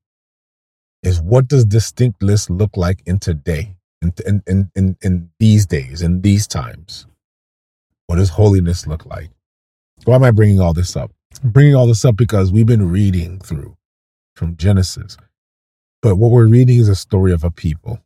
Is 1.02 1.20
what 1.20 1.48
does 1.48 1.64
distinctness 1.64 2.50
look 2.50 2.76
like 2.76 3.02
in 3.06 3.18
today, 3.18 3.76
in, 4.02 4.12
in, 4.26 4.42
in, 4.46 4.70
in, 4.74 4.96
in 5.02 5.30
these 5.38 5.66
days, 5.66 6.02
in 6.02 6.22
these 6.22 6.46
times? 6.46 7.06
What 8.06 8.16
does 8.16 8.30
holiness 8.30 8.86
look 8.86 9.06
like? 9.06 9.30
Why 10.04 10.16
am 10.16 10.24
I 10.24 10.30
bringing 10.30 10.60
all 10.60 10.72
this 10.72 10.96
up? 10.96 11.12
I'm 11.42 11.50
bringing 11.50 11.74
all 11.74 11.86
this 11.86 12.04
up 12.04 12.16
because 12.16 12.52
we've 12.52 12.66
been 12.66 12.90
reading 12.90 13.38
through 13.38 13.76
from 14.34 14.56
Genesis, 14.56 15.16
but 16.02 16.16
what 16.16 16.30
we're 16.30 16.48
reading 16.48 16.78
is 16.78 16.88
a 16.88 16.94
story 16.94 17.32
of 17.32 17.44
a 17.44 17.50
people 17.50 18.00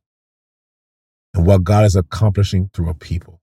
and 1.34 1.46
what 1.46 1.64
God 1.64 1.84
is 1.84 1.96
accomplishing 1.96 2.70
through 2.72 2.90
a 2.90 2.94
people. 2.94 3.39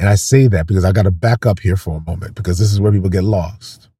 And 0.00 0.08
I 0.08 0.16
say 0.16 0.48
that 0.48 0.66
because 0.66 0.86
I 0.86 0.92
got 0.92 1.02
to 1.02 1.12
back 1.12 1.46
up 1.46 1.60
here 1.60 1.76
for 1.76 1.98
a 1.98 2.10
moment 2.10 2.34
because 2.34 2.58
this 2.58 2.72
is 2.72 2.80
where 2.80 2.90
people 2.90 3.10
get 3.10 3.22
lost. 3.22 3.90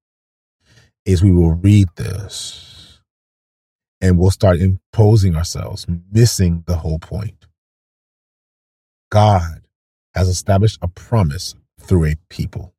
Is 1.05 1.23
we 1.23 1.31
will 1.33 1.53
read 1.53 1.89
this 1.97 3.01
and 4.01 4.19
we'll 4.19 4.31
start 4.31 4.61
imposing 4.61 5.37
ourselves, 5.37 5.87
missing 6.11 6.65
the 6.67 6.77
whole 6.77 6.99
point. 6.99 7.47
God 9.11 9.63
has 10.15 10.29
established 10.29 10.79
a 10.83 10.89
promise 10.89 11.55
through 11.81 12.07
a 12.07 12.17
people. 12.31 12.75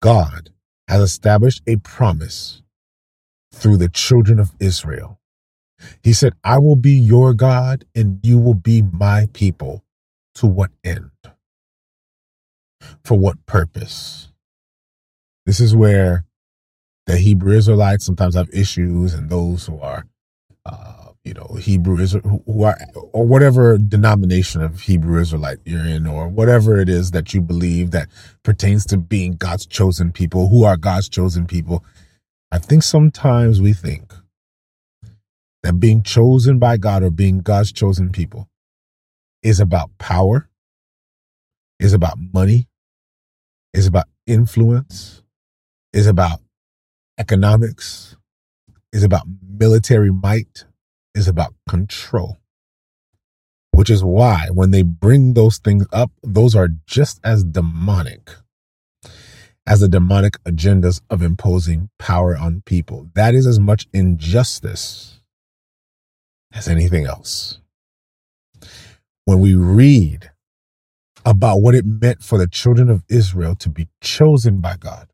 God 0.00 0.50
has 0.88 1.02
established 1.02 1.62
a 1.66 1.76
promise 1.76 2.62
through 3.52 3.76
the 3.76 3.90
children 3.90 4.40
of 4.40 4.52
Israel. 4.60 5.20
He 6.02 6.14
said, 6.14 6.34
I 6.42 6.58
will 6.58 6.76
be 6.76 6.92
your 6.92 7.34
God 7.34 7.84
and 7.94 8.20
you 8.22 8.38
will 8.38 8.54
be 8.54 8.82
my 8.82 9.28
people. 9.34 9.84
To 10.38 10.46
what 10.46 10.70
end? 10.84 11.10
For 13.02 13.18
what 13.18 13.44
purpose? 13.44 14.28
This 15.46 15.58
is 15.58 15.74
where 15.74 16.26
the 17.08 17.16
Hebrew 17.16 17.56
Israelites 17.56 18.04
sometimes 18.06 18.36
have 18.36 18.48
issues, 18.52 19.14
and 19.14 19.30
those 19.30 19.66
who 19.66 19.80
are, 19.80 20.06
uh, 20.64 21.08
you 21.24 21.34
know, 21.34 21.56
Hebrew 21.58 21.98
Israel, 21.98 22.44
who 22.46 22.62
are, 22.62 22.78
or 23.12 23.26
whatever 23.26 23.78
denomination 23.78 24.62
of 24.62 24.82
Hebrew 24.82 25.20
Israelite 25.20 25.58
you're 25.64 25.84
in, 25.84 26.06
or 26.06 26.28
whatever 26.28 26.78
it 26.78 26.88
is 26.88 27.10
that 27.10 27.34
you 27.34 27.40
believe 27.40 27.90
that 27.90 28.06
pertains 28.44 28.86
to 28.86 28.96
being 28.96 29.32
God's 29.32 29.66
chosen 29.66 30.12
people, 30.12 30.50
who 30.50 30.62
are 30.62 30.76
God's 30.76 31.08
chosen 31.08 31.48
people. 31.48 31.84
I 32.52 32.58
think 32.58 32.84
sometimes 32.84 33.60
we 33.60 33.72
think 33.72 34.14
that 35.64 35.80
being 35.80 36.04
chosen 36.04 36.60
by 36.60 36.76
God 36.76 37.02
or 37.02 37.10
being 37.10 37.40
God's 37.40 37.72
chosen 37.72 38.12
people 38.12 38.48
is 39.42 39.60
about 39.60 39.96
power, 39.98 40.48
is 41.78 41.92
about 41.92 42.18
money, 42.32 42.68
is 43.72 43.86
about 43.86 44.06
influence, 44.26 45.22
is 45.92 46.06
about 46.06 46.40
economics, 47.18 48.16
is 48.92 49.02
about 49.02 49.26
military 49.48 50.10
might, 50.10 50.64
is 51.14 51.28
about 51.28 51.54
control. 51.68 52.38
Which 53.72 53.90
is 53.90 54.02
why 54.02 54.48
when 54.52 54.72
they 54.72 54.82
bring 54.82 55.34
those 55.34 55.58
things 55.58 55.86
up, 55.92 56.10
those 56.22 56.56
are 56.56 56.68
just 56.86 57.20
as 57.22 57.44
demonic 57.44 58.30
as 59.66 59.80
the 59.80 59.88
demonic 59.88 60.42
agendas 60.44 61.02
of 61.10 61.22
imposing 61.22 61.90
power 61.98 62.34
on 62.36 62.62
people. 62.64 63.10
That 63.14 63.34
is 63.34 63.46
as 63.46 63.60
much 63.60 63.86
injustice 63.92 65.20
as 66.52 66.66
anything 66.66 67.04
else 67.04 67.60
when 69.28 69.40
we 69.40 69.54
read 69.54 70.30
about 71.22 71.60
what 71.60 71.74
it 71.74 71.84
meant 71.84 72.22
for 72.22 72.38
the 72.38 72.48
children 72.48 72.88
of 72.88 73.04
Israel 73.10 73.54
to 73.54 73.68
be 73.68 73.86
chosen 74.00 74.62
by 74.62 74.74
God. 74.74 75.06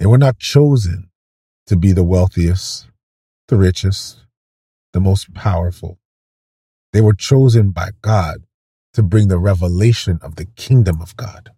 They 0.00 0.06
were 0.06 0.18
not 0.18 0.40
chosen 0.40 1.08
to 1.68 1.76
be 1.76 1.92
the 1.92 2.02
wealthiest, 2.02 2.88
the 3.46 3.56
richest, 3.56 4.26
the 4.92 4.98
most 4.98 5.32
powerful. 5.34 6.00
They 6.92 7.00
were 7.00 7.14
chosen 7.14 7.70
by 7.70 7.90
God 8.02 8.38
to 8.94 9.04
bring 9.04 9.28
the 9.28 9.38
revelation 9.38 10.18
of 10.20 10.34
the 10.34 10.46
kingdom 10.46 11.00
of 11.00 11.16
God. 11.16 11.50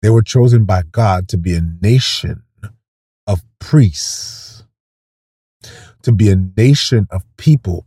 They 0.00 0.08
were 0.08 0.22
chosen 0.22 0.64
by 0.64 0.84
God 0.90 1.28
to 1.28 1.36
be 1.36 1.54
a 1.54 1.60
nation 1.82 2.44
of 3.26 3.42
priests, 3.58 4.64
to 6.02 6.12
be 6.12 6.30
a 6.30 6.36
nation 6.36 7.08
of 7.10 7.24
people 7.36 7.84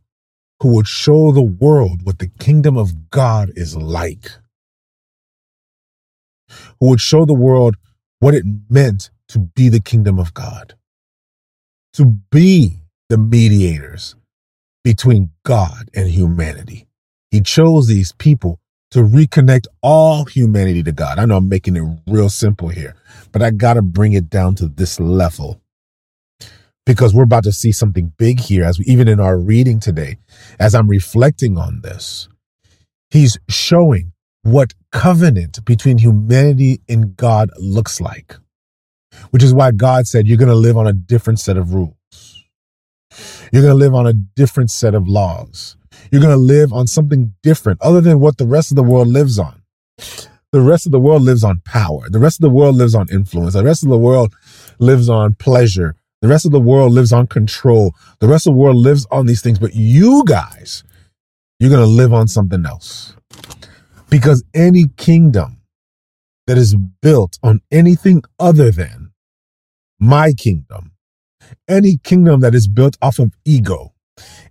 who 0.61 0.73
would 0.75 0.87
show 0.87 1.31
the 1.31 1.41
world 1.41 2.01
what 2.03 2.19
the 2.19 2.29
kingdom 2.39 2.77
of 2.77 3.09
God 3.09 3.51
is 3.55 3.75
like, 3.75 4.31
who 6.79 6.89
would 6.89 7.01
show 7.01 7.25
the 7.25 7.33
world 7.33 7.75
what 8.19 8.33
it 8.33 8.45
meant 8.69 9.09
to 9.29 9.39
be 9.39 9.69
the 9.69 9.81
kingdom 9.81 10.19
of 10.19 10.33
God, 10.33 10.75
to 11.93 12.05
be 12.31 12.79
the 13.09 13.17
mediators 13.17 14.15
between 14.83 15.31
God 15.43 15.89
and 15.93 16.09
humanity. 16.09 16.87
He 17.31 17.41
chose 17.41 17.87
these 17.87 18.11
people 18.13 18.59
to 18.91 18.99
reconnect 18.99 19.65
all 19.81 20.25
humanity 20.25 20.83
to 20.83 20.91
God. 20.91 21.19
I 21.19 21.25
know 21.25 21.37
I'm 21.37 21.49
making 21.49 21.75
it 21.75 21.83
real 22.07 22.29
simple 22.29 22.69
here, 22.69 22.95
but 23.31 23.41
I 23.41 23.51
got 23.51 23.73
to 23.73 23.81
bring 23.81 24.13
it 24.13 24.29
down 24.29 24.55
to 24.55 24.67
this 24.67 24.99
level 24.99 25.59
because 26.86 27.13
we're 27.13 27.24
about 27.24 27.43
to 27.43 27.52
see 27.52 27.71
something 27.71 28.13
big 28.17 28.39
here 28.39 28.63
as 28.63 28.80
we, 28.80 28.86
even 28.86 29.08
in 29.08 29.19
our 29.19 29.38
reading 29.38 29.80
today 29.80 30.17
as 30.60 30.76
i'm 30.76 30.88
reflecting 30.88 31.58
on 31.58 31.82
this. 31.82 32.28
He's 33.10 33.38
showing 33.48 34.13
what 34.43 34.74
covenant 34.91 35.63
between 35.65 35.98
humanity 35.98 36.82
and 36.88 37.15
god 37.17 37.50
looks 37.58 38.00
like 38.00 38.36
which 39.32 39.43
is 39.43 39.54
why 39.54 39.71
god 39.71 40.08
said 40.08 40.28
you're 40.28 40.38
going 40.38 40.50
to 40.50 40.56
live 40.56 40.78
on 40.78 40.88
a 40.88 40.93
different 40.93 41.39
set 41.39 41.58
of 41.58 41.74
rules. 41.74 42.43
You're 43.52 43.62
going 43.62 43.74
to 43.74 43.80
live 43.80 43.93
on 43.93 44.08
a 44.08 44.13
different 44.13 44.71
set 44.71 44.93
of 44.93 45.08
laws. 45.08 45.78
You're 46.12 46.21
going 46.21 46.34
to 46.34 46.39
live 46.39 46.74
on 46.74 46.88
something 46.88 47.34
different 47.41 47.82
other 47.82 48.02
than 48.02 48.19
what 48.19 48.38
the 48.38 48.45
rest 48.45 48.71
of 48.71 48.76
the 48.76 48.84
world 48.84 49.08
lives 49.08 49.39
on. 49.39 49.62
The 50.52 50.62
rest 50.62 50.86
of 50.86 50.91
the 50.91 51.00
world 51.00 51.21
lives 51.21 51.43
on 51.43 51.62
power. 51.65 52.10
The 52.10 52.19
rest 52.19 52.39
of 52.39 52.41
the 52.41 52.50
world 52.50 52.76
lives 52.76 52.95
on 52.95 53.08
influence. 53.10 53.54
The 53.54 53.63
rest 53.63 53.84
of 53.84 53.89
the 53.89 53.98
world 53.98 54.34
lives 54.80 55.10
on 55.10 55.36
pleasure 55.36 55.95
the 56.25 56.29
rest 56.31 56.45
of 56.45 56.51
the 56.51 56.59
world 56.59 56.91
lives 56.91 57.13
on 57.13 57.27
control. 57.27 57.93
The 58.19 58.27
rest 58.27 58.47
of 58.47 58.53
the 58.53 58.59
world 58.59 58.77
lives 58.77 59.05
on 59.11 59.27
these 59.27 59.41
things, 59.41 59.59
but 59.59 59.75
you 59.75 60.23
guys, 60.25 60.83
you're 61.59 61.69
going 61.69 61.83
to 61.83 61.88
live 61.88 62.13
on 62.13 62.27
something 62.27 62.65
else. 62.65 63.15
Because 64.09 64.43
any 64.55 64.85
kingdom 64.97 65.61
that 66.47 66.57
is 66.57 66.75
built 66.75 67.38
on 67.43 67.61
anything 67.71 68.23
other 68.39 68.71
than 68.71 69.11
my 69.99 70.33
kingdom, 70.33 70.93
any 71.67 71.97
kingdom 71.97 72.39
that 72.39 72.55
is 72.55 72.67
built 72.67 72.97
off 73.03 73.19
of 73.19 73.31
ego, 73.45 73.93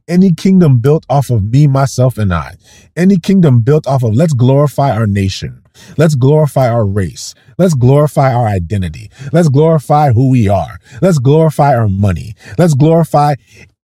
Any 0.07 0.33
kingdom 0.33 0.79
built 0.79 1.07
off 1.09 1.31
of 1.31 1.42
me, 1.44 1.66
myself, 1.66 2.18
and 2.18 2.33
I. 2.33 2.57
Any 2.96 3.18
kingdom 3.18 3.61
built 3.61 3.87
off 3.87 4.03
of 4.03 4.14
let's 4.14 4.35
glorify 4.35 4.90
our 4.90 5.07
nation. 5.07 5.62
Let's 5.96 6.14
glorify 6.14 6.68
our 6.68 6.85
race. 6.85 7.35
Let's 7.59 7.74
glorify 7.74 8.33
our 8.33 8.46
identity. 8.46 9.11
Let's 9.33 9.48
glorify 9.48 10.12
who 10.12 10.31
we 10.31 10.48
are. 10.48 10.79
Let's 11.00 11.18
glorify 11.18 11.74
our 11.74 11.88
money. 11.88 12.35
Let's 12.59 12.74
glorify 12.74 13.35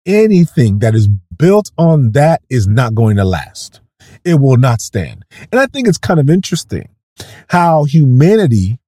anything 0.05 0.81
that 0.81 0.95
is 0.95 1.09
built 1.37 1.71
on 1.79 2.12
that 2.12 2.43
is 2.51 2.67
not 2.67 2.95
going 2.95 3.17
to 3.17 3.25
last. 3.25 3.81
It 4.25 4.41
will 4.41 4.57
not 4.57 4.81
stand. 4.81 5.25
And 5.53 5.61
I 5.61 5.67
think 5.67 5.87
it's 5.87 5.99
kind 5.99 6.21
of 6.21 6.29
interesting 6.29 6.88
how 7.49 7.85
humanity 7.85 8.79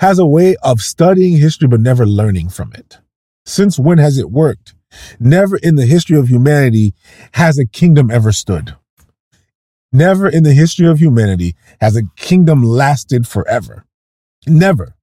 has 0.00 0.18
a 0.18 0.26
way 0.26 0.56
of 0.62 0.80
studying 0.80 1.36
history 1.36 1.68
but 1.68 1.80
never 1.80 2.06
learning 2.06 2.48
from 2.48 2.72
it. 2.72 2.98
Since 3.46 3.78
when 3.78 3.98
has 3.98 4.18
it 4.18 4.30
worked? 4.30 4.73
Never 5.18 5.56
in 5.56 5.76
the 5.76 5.86
history 5.86 6.18
of 6.18 6.28
humanity 6.28 6.94
has 7.32 7.58
a 7.58 7.66
kingdom 7.66 8.10
ever 8.10 8.32
stood. 8.32 8.76
Never 9.92 10.28
in 10.28 10.42
the 10.42 10.54
history 10.54 10.88
of 10.88 10.98
humanity 10.98 11.54
has 11.80 11.96
a 11.96 12.02
kingdom 12.16 12.62
lasted 12.62 13.28
forever. 13.28 13.84
Never. 14.46 14.94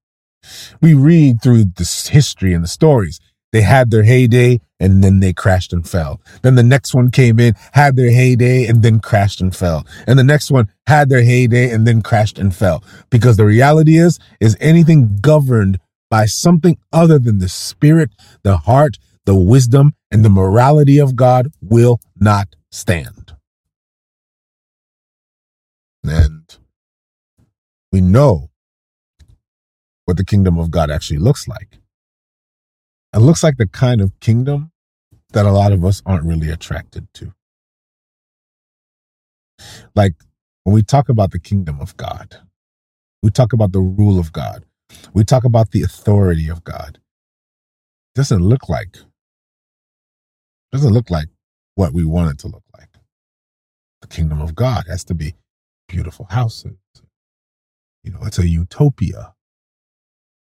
We 0.80 0.94
read 0.94 1.40
through 1.42 1.64
this 1.76 2.08
history 2.08 2.52
and 2.52 2.62
the 2.62 2.68
stories. 2.68 3.18
They 3.52 3.62
had 3.62 3.90
their 3.90 4.02
heyday 4.02 4.60
and 4.80 5.02
then 5.02 5.20
they 5.20 5.32
crashed 5.32 5.72
and 5.72 5.88
fell. 5.88 6.20
Then 6.42 6.56
the 6.56 6.62
next 6.62 6.94
one 6.94 7.10
came 7.10 7.38
in, 7.38 7.54
had 7.72 7.96
their 7.96 8.10
heyday 8.10 8.66
and 8.66 8.82
then 8.82 8.98
crashed 8.98 9.40
and 9.40 9.54
fell. 9.54 9.86
And 10.06 10.18
the 10.18 10.24
next 10.24 10.50
one 10.50 10.68
had 10.86 11.08
their 11.08 11.22
heyday 11.22 11.70
and 11.70 11.86
then 11.86 12.02
crashed 12.02 12.38
and 12.38 12.54
fell. 12.54 12.82
Because 13.08 13.36
the 13.36 13.44
reality 13.44 13.96
is, 13.96 14.18
is 14.40 14.56
anything 14.60 15.18
governed 15.20 15.78
by 16.10 16.26
something 16.26 16.76
other 16.92 17.18
than 17.18 17.38
the 17.38 17.48
spirit, 17.48 18.10
the 18.42 18.56
heart, 18.58 18.98
the 19.24 19.36
wisdom, 19.36 19.94
and 20.10 20.24
the 20.24 20.30
morality 20.30 20.98
of 20.98 21.16
God 21.16 21.48
will 21.60 22.00
not 22.16 22.56
stand. 22.70 23.32
And 26.04 26.56
we 27.92 28.00
know 28.00 28.50
what 30.04 30.16
the 30.16 30.24
kingdom 30.24 30.58
of 30.58 30.70
God 30.70 30.90
actually 30.90 31.18
looks 31.18 31.46
like. 31.46 31.78
It 33.14 33.18
looks 33.18 33.42
like 33.42 33.58
the 33.58 33.68
kind 33.68 34.00
of 34.00 34.18
kingdom 34.20 34.72
that 35.32 35.46
a 35.46 35.52
lot 35.52 35.72
of 35.72 35.84
us 35.84 36.02
aren't 36.04 36.24
really 36.24 36.50
attracted 36.50 37.06
to. 37.14 37.32
Like 39.94 40.14
when 40.64 40.74
we 40.74 40.82
talk 40.82 41.08
about 41.08 41.30
the 41.30 41.38
kingdom 41.38 41.80
of 41.80 41.96
God, 41.96 42.36
we 43.22 43.30
talk 43.30 43.52
about 43.52 43.72
the 43.72 43.80
rule 43.80 44.18
of 44.18 44.32
God, 44.32 44.64
we 45.14 45.24
talk 45.24 45.44
about 45.44 45.70
the 45.70 45.82
authority 45.82 46.48
of 46.48 46.64
God. 46.64 46.98
It 48.14 48.18
doesn't 48.18 48.42
look 48.42 48.68
like 48.68 48.98
doesn't 50.72 50.92
look 50.92 51.10
like 51.10 51.28
what 51.74 51.92
we 51.92 52.04
want 52.04 52.32
it 52.32 52.38
to 52.38 52.48
look 52.48 52.64
like. 52.76 52.88
The 54.00 54.08
kingdom 54.08 54.40
of 54.40 54.54
God 54.54 54.86
has 54.88 55.04
to 55.04 55.14
be 55.14 55.34
beautiful 55.88 56.26
houses. 56.30 56.78
You 58.02 58.12
know, 58.12 58.20
it's 58.22 58.38
a 58.38 58.48
utopia. 58.48 59.34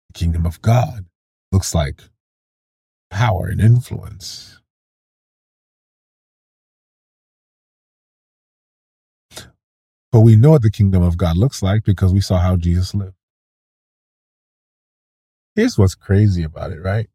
The 0.10 0.20
kingdom 0.20 0.46
of 0.46 0.62
God 0.62 1.06
looks 1.52 1.76
like 1.76 2.04
power 3.10 3.48
and 3.48 3.60
influence. 3.60 4.60
But 10.12 10.22
we 10.22 10.36
know 10.36 10.52
what 10.52 10.62
the 10.62 10.72
kingdom 10.72 11.04
of 11.04 11.18
God 11.18 11.38
looks 11.38 11.62
like 11.62 11.84
because 11.84 12.13
we 12.13 12.22
saw 12.22 12.39
how 12.39 12.56
Jesus 12.56 12.96
lived. 12.96 13.13
Here's 15.56 15.78
what's 15.78 15.96
crazy 15.96 16.44
about 16.44 16.72
it, 16.72 16.80
right? 16.82 17.10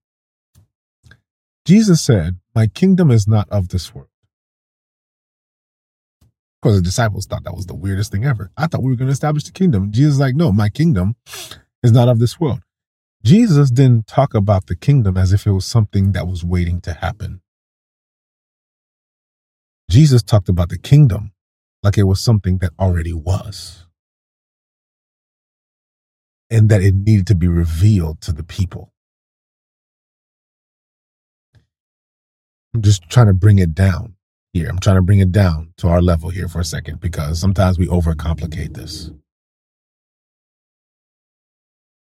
Jesus 1.67 2.03
said, 2.03 2.39
My 2.55 2.67
kingdom 2.67 3.11
is 3.11 3.29
not 3.29 3.49
of 3.51 3.69
this 3.69 3.95
world. 3.95 4.09
Of 6.59 6.61
course, 6.63 6.77
the 6.77 6.83
disciples 6.83 7.27
thought 7.27 7.45
that 7.45 7.57
was 7.57 7.67
the 7.67 7.75
weirdest 7.75 8.13
thing 8.13 8.25
ever. 8.25 8.51
I 8.57 8.67
thought 8.67 8.83
we 8.83 8.91
were 8.91 8.97
going 8.97 9.09
to 9.09 9.13
establish 9.13 9.45
the 9.45 9.53
kingdom. 9.53 9.93
Jesus 9.93 10.19
like, 10.19 10.35
No, 10.35 10.53
my 10.53 10.71
kingdom 10.71 11.17
is 11.83 11.93
not 11.93 12.09
of 12.09 12.19
this 12.19 12.41
world. 12.41 12.61
Jesus 13.25 13.71
didn't 13.71 14.07
talk 14.07 14.35
about 14.35 14.67
the 14.67 14.77
kingdom 14.77 15.17
as 15.17 15.33
if 15.33 15.47
it 15.47 15.53
was 15.53 15.67
something 15.67 16.13
that 16.13 16.29
was 16.29 16.45
waiting 16.45 16.81
to 16.83 16.95
happen. 16.95 17.41
Jesus 19.91 20.23
talked 20.23 20.49
about 20.49 20.71
the 20.71 20.79
kingdom 20.79 21.33
like 21.83 21.99
it 21.99 22.05
was 22.05 22.21
something 22.21 22.59
that 22.59 22.73
already 22.81 23.13
was. 23.13 23.87
And 26.51 26.71
that 26.71 26.83
it 26.83 26.95
needed 26.95 27.27
to 27.29 27.35
be 27.35 27.49
revealed 27.49 28.23
to 28.23 28.33
the 28.33 28.45
people. 28.45 28.94
I'm 32.75 32.83
just 32.83 33.09
trying 33.09 33.29
to 33.29 33.35
bring 33.35 33.59
it 33.61 33.75
down 33.75 34.17
here. 34.53 34.69
I'm 34.69 34.81
trying 34.81 34.97
to 34.97 35.03
bring 35.03 35.21
it 35.21 35.33
down 35.33 35.73
to 35.79 35.89
our 35.89 36.03
level 36.03 36.31
here 36.31 36.49
for 36.49 36.61
a 36.61 36.65
second 36.65 37.01
because 37.01 37.41
sometimes 37.41 37.79
we 37.79 37.87
overcomplicate 37.87 38.75
this. 38.75 39.11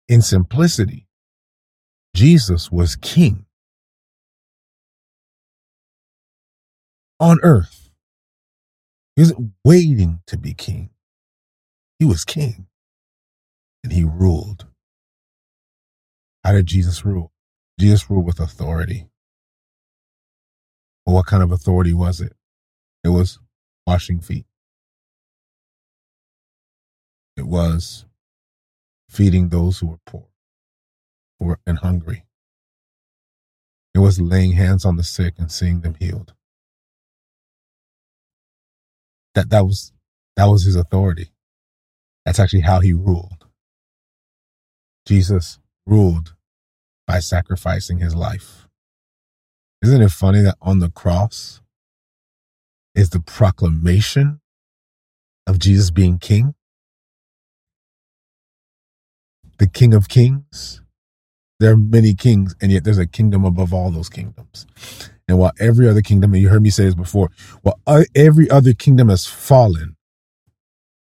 In 0.08 0.22
simplicity, 0.22 1.06
Jesus 2.14 2.72
was 2.72 2.96
king 2.96 3.44
on 7.20 7.38
earth. 7.42 7.90
He 9.14 9.22
wasn't 9.22 9.52
waiting 9.64 10.20
to 10.26 10.38
be 10.38 10.54
king. 10.54 10.90
He 11.98 12.04
was 12.06 12.24
king 12.24 12.66
and 13.84 13.92
he 13.92 14.04
ruled. 14.04 14.66
How 16.44 16.52
did 16.52 16.66
Jesus 16.66 17.04
rule? 17.04 17.32
Jesus 17.78 18.08
ruled 18.08 18.26
with 18.26 18.40
authority. 18.40 19.08
What 21.06 21.26
kind 21.26 21.42
of 21.42 21.52
authority 21.52 21.94
was 21.94 22.20
it? 22.20 22.34
It 23.04 23.10
was 23.10 23.38
washing 23.86 24.20
feet. 24.20 24.46
It 27.36 27.46
was 27.46 28.06
feeding 29.08 29.50
those 29.50 29.78
who 29.78 29.88
were 29.88 30.00
poor 30.06 30.26
or 31.40 31.60
and 31.66 31.78
hungry. 31.78 32.24
It 33.94 34.00
was 34.00 34.20
laying 34.20 34.52
hands 34.52 34.84
on 34.84 34.96
the 34.96 35.04
sick 35.04 35.34
and 35.38 35.50
seeing 35.50 35.80
them 35.80 35.96
healed. 36.00 36.34
That 39.34 39.50
that 39.50 39.64
was 39.64 39.92
that 40.36 40.46
was 40.46 40.64
his 40.64 40.76
authority. 40.76 41.30
That's 42.24 42.40
actually 42.40 42.62
how 42.62 42.80
he 42.80 42.92
ruled. 42.92 43.46
Jesus 45.06 45.60
ruled 45.86 46.34
by 47.06 47.20
sacrificing 47.20 47.98
his 47.98 48.14
life. 48.16 48.65
Isn't 49.86 50.02
it 50.02 50.10
funny 50.10 50.42
that 50.42 50.56
on 50.60 50.80
the 50.80 50.90
cross 50.90 51.60
is 52.96 53.10
the 53.10 53.20
proclamation 53.20 54.40
of 55.46 55.60
Jesus 55.60 55.92
being 55.92 56.18
king? 56.18 56.56
The 59.58 59.68
king 59.68 59.94
of 59.94 60.08
kings. 60.08 60.82
There 61.60 61.70
are 61.70 61.76
many 61.76 62.14
kings, 62.14 62.56
and 62.60 62.72
yet 62.72 62.82
there's 62.82 62.98
a 62.98 63.06
kingdom 63.06 63.44
above 63.44 63.72
all 63.72 63.92
those 63.92 64.08
kingdoms. 64.08 64.66
And 65.28 65.38
while 65.38 65.52
every 65.60 65.88
other 65.88 66.02
kingdom, 66.02 66.34
and 66.34 66.42
you 66.42 66.48
heard 66.48 66.64
me 66.64 66.70
say 66.70 66.86
this 66.86 66.96
before, 66.96 67.30
while 67.62 67.78
every 68.16 68.50
other 68.50 68.72
kingdom 68.72 69.08
has 69.08 69.24
fallen, 69.24 69.94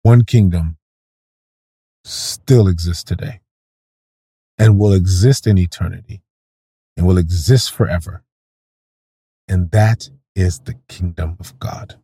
one 0.04 0.22
kingdom 0.22 0.76
still 2.04 2.68
exists 2.68 3.02
today 3.02 3.40
and 4.56 4.78
will 4.78 4.92
exist 4.92 5.48
in 5.48 5.58
eternity 5.58 6.22
and 6.96 7.08
will 7.08 7.18
exist 7.18 7.72
forever 7.72 8.22
and 9.48 9.70
that 9.70 10.11
is 10.34 10.61
the 10.61 10.74
kingdom 10.88 11.37
of 11.40 11.58
God. 11.58 11.96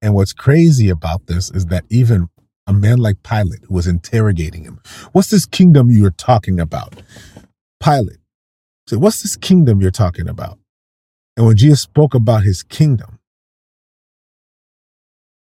And 0.00 0.14
what's 0.14 0.32
crazy 0.32 0.88
about 0.88 1.26
this 1.26 1.50
is 1.50 1.66
that 1.66 1.84
even 1.90 2.28
a 2.66 2.72
man 2.72 2.98
like 2.98 3.22
Pilate, 3.22 3.64
who 3.64 3.74
was 3.74 3.86
interrogating 3.86 4.64
him, 4.64 4.80
what's 5.12 5.30
this 5.30 5.46
kingdom 5.46 5.90
you're 5.90 6.10
talking 6.10 6.60
about? 6.60 7.02
Pilate 7.82 8.18
said, 8.88 9.00
What's 9.00 9.22
this 9.22 9.36
kingdom 9.36 9.80
you're 9.80 9.90
talking 9.90 10.28
about? 10.28 10.58
And 11.36 11.46
when 11.46 11.56
Jesus 11.56 11.82
spoke 11.82 12.14
about 12.14 12.42
his 12.42 12.62
kingdom, 12.62 13.18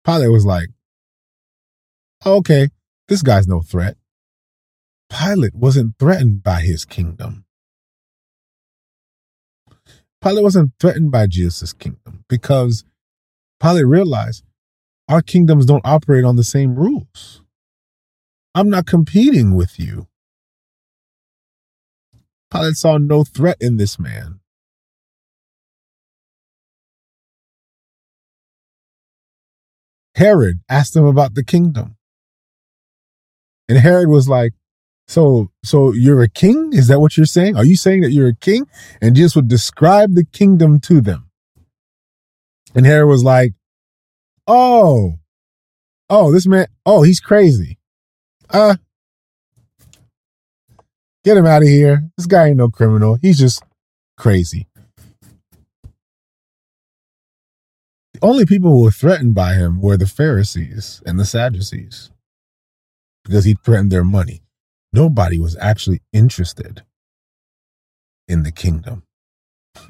Pilate 0.06 0.32
was 0.32 0.46
like, 0.46 0.70
Okay, 2.26 2.70
this 3.08 3.22
guy's 3.22 3.48
no 3.48 3.62
threat. 3.62 3.96
Pilate 5.10 5.56
wasn't 5.56 5.98
threatened 5.98 6.44
by 6.44 6.62
his 6.62 6.86
kingdom. 6.86 7.46
Pilate 10.22 10.44
wasn't 10.44 10.74
threatened 10.80 11.12
by 11.12 11.28
Jesus' 11.28 11.74
kingdom 11.74 12.26
because 12.28 12.84
Pilate 13.62 13.86
realized 13.86 14.44
our 15.08 15.22
kingdoms 15.22 15.66
don't 15.66 15.86
operate 15.86 16.26
on 16.26 16.36
the 16.36 16.44
same 16.44 16.76
rules. 16.76 17.42
I'm 18.54 18.70
not 18.70 18.86
competing 18.86 19.56
with 19.56 19.80
you. 19.80 20.08
Pilate 22.52 22.76
saw 22.76 22.98
no 22.98 23.24
threat 23.24 23.58
in 23.62 23.78
this 23.78 23.98
man. 23.98 24.40
Herod 30.16 30.60
asked 30.68 30.96
him 30.96 31.06
about 31.06 31.36
the 31.36 31.44
kingdom. 31.46 31.96
And 33.70 33.78
Herod 33.78 34.10
was 34.10 34.28
like, 34.28 34.54
So, 35.10 35.50
so 35.64 35.92
you're 35.92 36.22
a 36.22 36.30
king? 36.30 36.70
Is 36.72 36.88
that 36.90 37.00
what 37.00 37.18
you're 37.18 37.26
saying? 37.26 37.58
Are 37.58 37.66
you 37.66 37.76
saying 37.76 38.02
that 38.02 38.12
you're 38.12 38.28
a 38.28 38.36
king? 38.36 38.68
And 39.02 39.16
Jesus 39.16 39.36
would 39.36 39.48
describe 39.48 40.14
the 40.14 40.24
kingdom 40.24 40.80
to 40.82 41.02
them. 41.02 41.32
And 42.76 42.86
Herod 42.86 43.10
was 43.10 43.24
like, 43.24 43.56
oh, 44.46 45.16
oh, 46.12 46.32
this 46.32 46.46
man, 46.46 46.68
oh, 46.86 47.02
he's 47.02 47.20
crazy. 47.20 47.80
Uh, 48.52 48.76
get 51.24 51.38
him 51.38 51.48
out 51.48 51.64
of 51.64 51.68
here. 51.68 52.04
This 52.16 52.28
guy 52.28 52.50
ain't 52.50 52.58
no 52.58 52.70
criminal. 52.70 53.18
He's 53.20 53.40
just 53.40 53.64
crazy. 54.16 54.68
The 58.14 58.20
only 58.22 58.46
people 58.46 58.70
who 58.70 58.84
were 58.84 58.92
threatened 58.92 59.34
by 59.34 59.56
him 59.56 59.82
were 59.82 59.98
the 59.98 60.06
Pharisees 60.06 61.02
and 61.04 61.20
the 61.20 61.26
Sadducees 61.26 62.12
because 63.24 63.46
he 63.46 63.56
threatened 63.56 63.92
their 63.92 64.04
money. 64.04 64.44
Nobody 64.92 65.40
was 65.40 65.56
actually 65.60 66.02
interested 66.12 66.84
in 68.28 68.44
the 68.44 68.52
kingdom. 68.52 69.04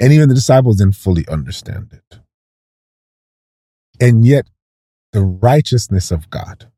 and 0.00 0.12
even 0.12 0.28
the 0.28 0.34
disciples 0.34 0.76
didn't 0.76 0.96
fully 0.96 1.26
understand 1.28 1.92
it. 1.92 2.18
And 4.00 4.26
yet, 4.26 4.48
the 5.12 5.22
righteousness 5.22 6.10
of 6.10 6.28
God, 6.30 6.70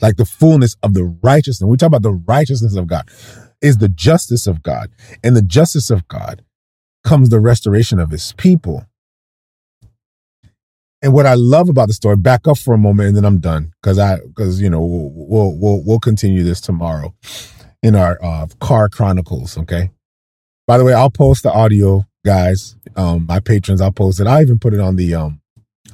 like 0.00 0.16
the 0.16 0.24
fullness 0.24 0.76
of 0.82 0.94
the 0.94 1.04
righteousness, 1.22 1.68
we 1.68 1.76
talk 1.76 1.88
about 1.88 2.02
the 2.02 2.12
righteousness 2.12 2.76
of 2.76 2.86
God, 2.86 3.08
is 3.60 3.78
the 3.78 3.88
justice 3.88 4.46
of 4.46 4.62
God. 4.62 4.90
And 5.22 5.36
the 5.36 5.42
justice 5.42 5.90
of 5.90 6.08
God 6.08 6.44
comes 7.04 7.28
the 7.28 7.40
restoration 7.40 7.98
of 7.98 8.10
his 8.10 8.32
people. 8.32 8.86
And 11.04 11.12
what 11.12 11.26
I 11.26 11.34
love 11.34 11.68
about 11.68 11.88
the 11.88 11.92
story, 11.92 12.16
back 12.16 12.48
up 12.48 12.56
for 12.56 12.72
a 12.72 12.78
moment 12.78 13.08
and 13.08 13.16
then 13.18 13.26
I'm 13.26 13.38
done 13.38 13.72
because 13.82 13.98
I 13.98 14.20
because 14.20 14.58
you 14.58 14.70
know 14.70 14.80
we'll, 14.80 15.10
we'll 15.14 15.58
we'll 15.58 15.82
we'll 15.84 16.00
continue 16.00 16.42
this 16.42 16.62
tomorrow 16.62 17.14
in 17.82 17.94
our 17.94 18.18
uh, 18.24 18.46
car 18.58 18.88
chronicles. 18.88 19.58
Okay. 19.58 19.90
By 20.66 20.78
the 20.78 20.84
way, 20.84 20.94
I'll 20.94 21.10
post 21.10 21.42
the 21.42 21.52
audio, 21.52 22.06
guys. 22.24 22.76
Um, 22.96 23.26
my 23.26 23.38
patrons, 23.38 23.82
I'll 23.82 23.92
post 23.92 24.18
it. 24.18 24.26
I'll 24.26 24.40
even 24.40 24.58
put 24.58 24.72
it 24.72 24.80
on 24.80 24.96
the 24.96 25.14
um, 25.14 25.42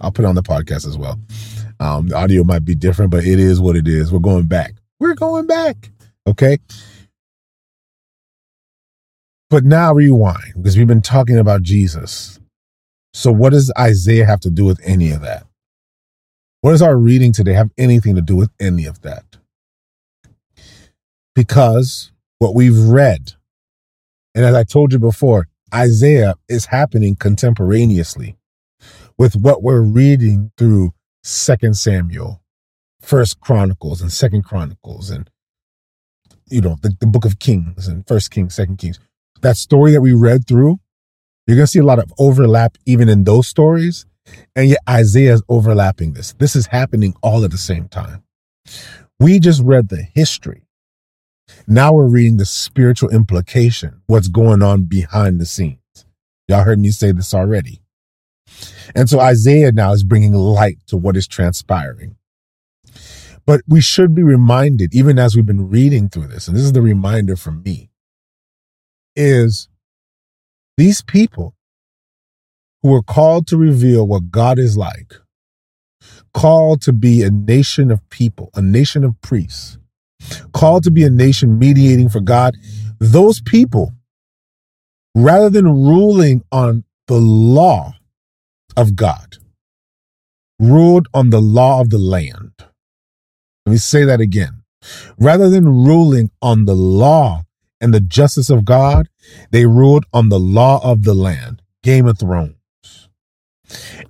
I'll 0.01 0.13
put 0.13 0.25
it 0.25 0.29
on 0.29 0.37
the 0.37 0.45
podcast 0.45 0.87
as 0.87 0.97
well. 0.97 1.19
Um, 1.81 2.07
the 2.07 2.17
audio 2.17 2.45
might 2.45 2.65
be 2.65 2.77
different, 2.77 3.11
but 3.11 3.25
it 3.25 3.41
is 3.41 3.61
what 3.61 3.75
it 3.75 3.89
is. 3.89 4.13
We're 4.13 4.21
going 4.21 4.47
back. 4.47 4.75
We're 5.01 5.15
going 5.15 5.49
back. 5.49 5.91
Okay. 6.25 6.59
But 9.49 9.65
now 9.65 9.93
rewind 9.93 10.55
because 10.55 10.79
we've 10.79 10.87
been 10.87 11.03
talking 11.03 11.37
about 11.37 11.63
Jesus 11.63 12.40
so, 13.13 13.33
what 13.33 13.51
does 13.53 13.73
Isaiah 13.79 14.27
have 14.27 14.41
to 14.41 14.51
do 14.51 14.65
with 14.65 14.81
any 14.85 15.11
of 15.11 15.23
that? 15.23 15.47
What 16.61 16.73
does 16.73 16.83
our 16.83 16.97
reading 16.97 17.33
today 17.33 17.55
have 17.55 17.71
anything 17.77 18.15
to 18.15 18.23
do 18.23 18.37
with 18.37 18.51
any 18.61 18.87
of 18.87 19.03
that? 19.03 19.25
Because 21.35 22.13
what 22.39 22.55
we've 22.55 22.79
read, 22.79 23.33
and 24.35 24.45
as 24.45 24.55
I 24.55 24.65
told 24.65 24.93
you 24.93 24.99
before, 24.99 25.49
Isaiah 25.75 26.35
is 26.49 26.67
happening 26.67 27.17
contemporaneously 27.17 28.37
with 29.19 29.37
what 29.37 29.63
we're 29.63 29.83
reading 29.83 30.53
through 30.57 30.93
Second 31.23 31.77
Samuel, 31.77 32.43
First 33.01 33.41
Chronicles, 33.41 34.01
and 34.01 34.13
Second 34.13 34.45
Chronicles, 34.45 35.11
and 35.11 35.31
you 36.49 36.61
know 36.61 36.77
the, 36.83 36.95
the 37.01 37.07
Book 37.07 37.25
of 37.25 37.39
Kings 37.39 37.89
and 37.89 38.07
First 38.07 38.31
Kings, 38.31 38.55
Second 38.55 38.79
Kings. 38.79 38.99
That 39.41 39.57
story 39.57 39.93
that 39.93 40.01
we 40.01 40.13
read 40.13 40.47
through 40.47 40.79
you're 41.47 41.57
going 41.57 41.67
to 41.67 41.71
see 41.71 41.79
a 41.79 41.85
lot 41.85 41.99
of 41.99 42.13
overlap 42.19 42.77
even 42.87 43.09
in 43.09 43.25
those 43.25 43.49
stories. 43.49 44.07
And 44.55 44.69
yet 44.69 44.79
Isaiah 44.89 45.35
is 45.35 45.43
overlapping 45.49 46.13
this. 46.13 46.35
This 46.35 46.55
is 46.55 46.67
happening 46.67 47.15
all 47.23 47.45
at 47.45 47.51
the 47.51 47.59
same 47.59 47.89
time. 47.89 48.23
We 49.19 49.41
just 49.41 49.63
read 49.63 49.89
the 49.89 50.03
history. 50.03 50.67
Now 51.67 51.93
we're 51.93 52.07
reading 52.07 52.37
the 52.37 52.47
spiritual 52.47 53.11
implication, 53.11 54.03
what's 54.07 54.29
going 54.29 54.63
on 54.63 54.85
behind 54.85 55.41
the 55.41 55.47
scenes. 55.47 55.79
Y'all 56.49 56.65
heard 56.65 56.79
me 56.79 56.91
say 56.91 57.13
this 57.13 57.35
already. 57.35 57.83
And 58.95 59.09
so 59.09 59.21
Isaiah 59.21 59.73
now 59.73 59.93
is 59.93 60.05
bringing 60.05 60.33
light 60.33 60.79
to 60.87 60.97
what 60.97 61.17
is 61.17 61.27
transpiring. 61.27 62.17
But 63.47 63.63
we 63.67 63.81
should 63.81 64.15
be 64.15 64.23
reminded, 64.23 64.95
even 64.95 65.19
as 65.19 65.35
we've 65.35 65.47
been 65.47 65.71
reading 65.71 66.09
through 66.09 66.29
this, 66.29 66.47
and 66.47 66.57
this 66.57 66.65
is 66.65 66.73
the 66.73 66.83
reminder 66.83 67.37
for 67.37 67.51
me, 67.51 67.91
is 69.17 69.69
these 70.81 71.03
people 71.03 71.55
who 72.83 72.89
were 72.89 73.03
called 73.03 73.47
to 73.47 73.59
reveal 73.59 74.09
what 74.09 74.31
God 74.31 74.59
is 74.59 74.79
like, 74.79 75.13
called 76.33 76.81
to 76.81 76.95
be 76.95 77.23
a 77.23 77.31
nation 77.31 77.91
of 77.91 78.01
people, 78.09 78.49
a 78.55 78.63
nation 78.63 79.05
of 79.05 79.21
priests, 79.21 79.77
called 80.55 80.83
to 80.85 80.91
be 80.91 81.05
a 81.05 81.11
nation 81.11 81.59
mediating 81.59 82.09
for 82.09 82.21
God, 82.21 82.57
those 82.99 83.43
people, 83.43 83.93
rather 85.15 85.51
than 85.51 85.67
ruling 85.67 86.43
on 86.51 86.85
the 87.09 87.21
law 87.21 87.93
of 88.75 88.97
God, 88.97 89.37
ruled 90.59 91.09
on 91.13 91.29
the 91.29 91.43
law 91.43 91.83
of 91.83 91.91
the 91.91 91.99
land. 91.99 92.53
Let 93.67 93.73
me 93.73 93.77
say 93.77 94.05
that 94.05 94.23
again. 94.23 94.63
Rather 95.19 95.51
than 95.51 95.67
ruling 95.67 96.31
on 96.41 96.65
the 96.65 96.75
law 96.75 97.43
and 97.83 97.93
the 97.93 98.01
justice 98.01 98.49
of 98.49 98.65
God, 98.65 99.10
they 99.51 99.67
ruled 99.67 100.05
on 100.13 100.29
the 100.29 100.41
law 100.41 100.81
of 100.83 101.03
the 101.03 101.15
land, 101.15 101.63
Game 101.83 102.07
of 102.07 102.19
Thrones. 102.19 102.55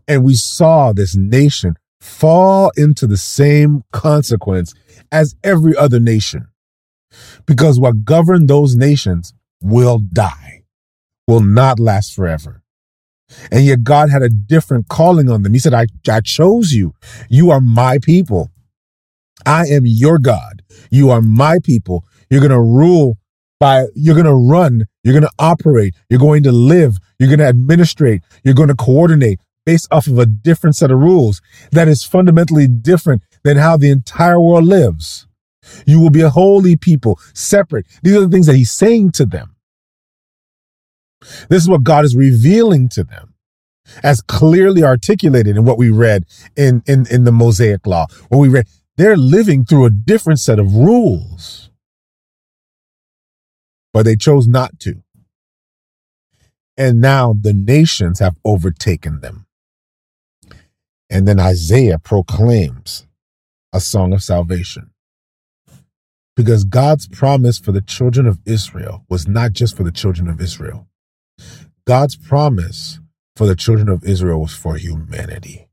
And 0.09 0.25
we 0.25 0.35
saw 0.35 0.93
this 0.93 1.15
nation 1.15 1.77
fall 2.01 2.73
into 2.77 3.07
the 3.07 3.17
same 3.17 3.83
consequence 3.93 4.75
as 5.13 5.37
every 5.45 5.77
other 5.77 6.01
nation. 6.01 6.49
Because 7.47 7.79
what 7.79 8.05
governed 8.05 8.49
those 8.49 8.77
nations 8.77 9.35
will 9.61 9.99
die, 9.99 10.63
will 11.27 11.43
not 11.43 11.79
last 11.79 12.15
forever. 12.15 12.63
And 13.51 13.65
yet 13.65 13.85
God 13.85 14.11
had 14.11 14.23
a 14.23 14.29
different 14.29 14.89
calling 14.89 15.31
on 15.31 15.43
them. 15.43 15.53
He 15.53 15.59
said, 15.59 15.75
I, 15.75 15.87
I 16.09 16.21
chose 16.21 16.73
you. 16.73 16.95
You 17.29 17.51
are 17.51 17.61
my 17.61 17.99
people. 17.99 18.51
I 19.47 19.67
am 19.67 19.87
your 19.87 20.19
God. 20.19 20.63
You 20.91 21.11
are 21.11 21.23
my 21.23 21.59
people. 21.63 22.05
You're 22.29 22.41
going 22.41 22.51
to 22.51 22.61
rule 22.61 23.19
by 23.61 23.85
you're 23.95 24.15
going 24.15 24.27
to 24.27 24.35
run, 24.35 24.87
you're 25.05 25.13
going 25.13 25.23
to 25.23 25.31
operate, 25.39 25.95
you're 26.09 26.19
going 26.19 26.43
to 26.43 26.51
live, 26.51 26.97
you're 27.19 27.29
going 27.29 27.39
to 27.39 27.47
administrate, 27.47 28.23
you're 28.43 28.55
going 28.55 28.69
to 28.69 28.75
coordinate 28.75 29.39
based 29.67 29.87
off 29.93 30.07
of 30.07 30.19
a 30.19 30.27
different 30.27 30.75
set 30.75 30.91
of 30.91 30.99
rules 30.99 31.41
that 31.71 31.87
is 31.87 32.03
fundamentally 32.03 32.67
different 32.67 33.23
than 33.45 33.59
how 33.59 33.77
the 33.77 33.91
entire 33.91 34.41
world 34.41 34.65
lives. 34.65 35.29
You 35.87 36.01
will 36.01 36.11
be 36.11 36.23
a 36.23 36.31
holy 36.31 36.75
people, 36.75 37.21
separate. 37.35 37.87
These 38.03 38.17
are 38.17 38.21
the 38.21 38.29
things 38.29 38.47
that 38.47 38.57
he's 38.57 38.73
saying 38.73 39.13
to 39.13 39.27
them. 39.27 39.55
This 41.49 41.63
is 41.63 41.69
what 41.69 41.85
God 41.85 42.07
is 42.07 42.17
revealing 42.17 42.89
to 42.91 43.05
them 43.05 43.35
as 44.03 44.23
clearly 44.23 44.83
articulated 44.83 45.57
in 45.57 45.65
what 45.65 45.77
we 45.77 45.91
read 45.91 46.25
in, 46.57 46.83
in, 46.87 47.07
in 47.11 47.25
the 47.25 47.33
Mosaic 47.33 47.87
law, 47.87 48.07
what 48.29 48.39
we 48.39 48.49
read. 48.49 48.67
They're 48.97 49.17
living 49.17 49.65
through 49.65 49.85
a 49.85 49.91
different 49.91 50.41
set 50.41 50.59
of 50.59 50.75
rules 50.75 51.70
but 53.93 54.05
they 54.05 54.17
chose 54.17 54.47
not 54.47 54.79
to. 54.81 55.03
And 56.77 57.01
now 57.01 57.35
the 57.39 57.53
nations 57.53 58.21
have 58.21 58.37
overtaken 58.45 59.21
them. 59.21 59.47
And 61.11 61.27
then 61.27 61.41
Isaiah 61.41 61.99
proclaims 61.99 63.07
a 63.73 63.81
song 63.81 64.13
of 64.13 64.23
salvation. 64.23 64.91
Because 66.37 66.65
God's 66.65 67.09
promise 67.09 67.59
for 67.59 67.73
the 67.73 67.81
children 67.81 68.27
of 68.27 68.39
Israel 68.47 69.05
was 69.09 69.29
not 69.29 69.53
just 69.53 69.77
for 69.77 69.83
the 69.83 69.93
children 69.93 70.29
of 70.29 70.41
Israel. 70.41 70.87
God's 71.87 72.17
promise 72.17 73.01
for 73.37 73.47
the 73.47 73.57
children 73.57 73.89
of 73.89 74.05
Israel 74.05 74.41
was 74.41 74.55
for 74.55 74.77
humanity. 74.77 75.69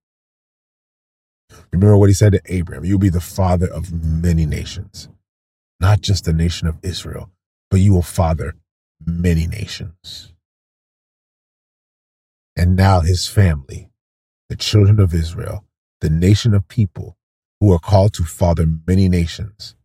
Remember 1.71 1.97
what 1.97 2.09
he 2.09 2.13
said 2.13 2.33
to 2.33 2.41
Abraham 2.47 2.85
You'll 2.85 2.99
be 2.99 3.09
the 3.09 3.21
father 3.21 3.67
of 3.67 3.91
many 3.93 4.45
nations, 4.45 5.09
not 5.79 6.01
just 6.01 6.25
the 6.25 6.33
nation 6.33 6.67
of 6.67 6.79
Israel, 6.81 7.29
but 7.69 7.79
you 7.79 7.93
will 7.93 8.01
father 8.01 8.55
many 9.05 9.47
nations. 9.47 10.33
And 12.55 12.75
now 12.75 13.01
his 13.01 13.27
family, 13.27 13.89
the 14.49 14.55
children 14.55 14.99
of 14.99 15.13
Israel, 15.13 15.63
the 16.01 16.09
nation 16.09 16.53
of 16.53 16.67
people 16.67 17.17
who 17.59 17.71
are 17.71 17.79
called 17.79 18.13
to 18.13 18.23
father 18.23 18.65
many 18.87 19.09
nations, 19.09 19.75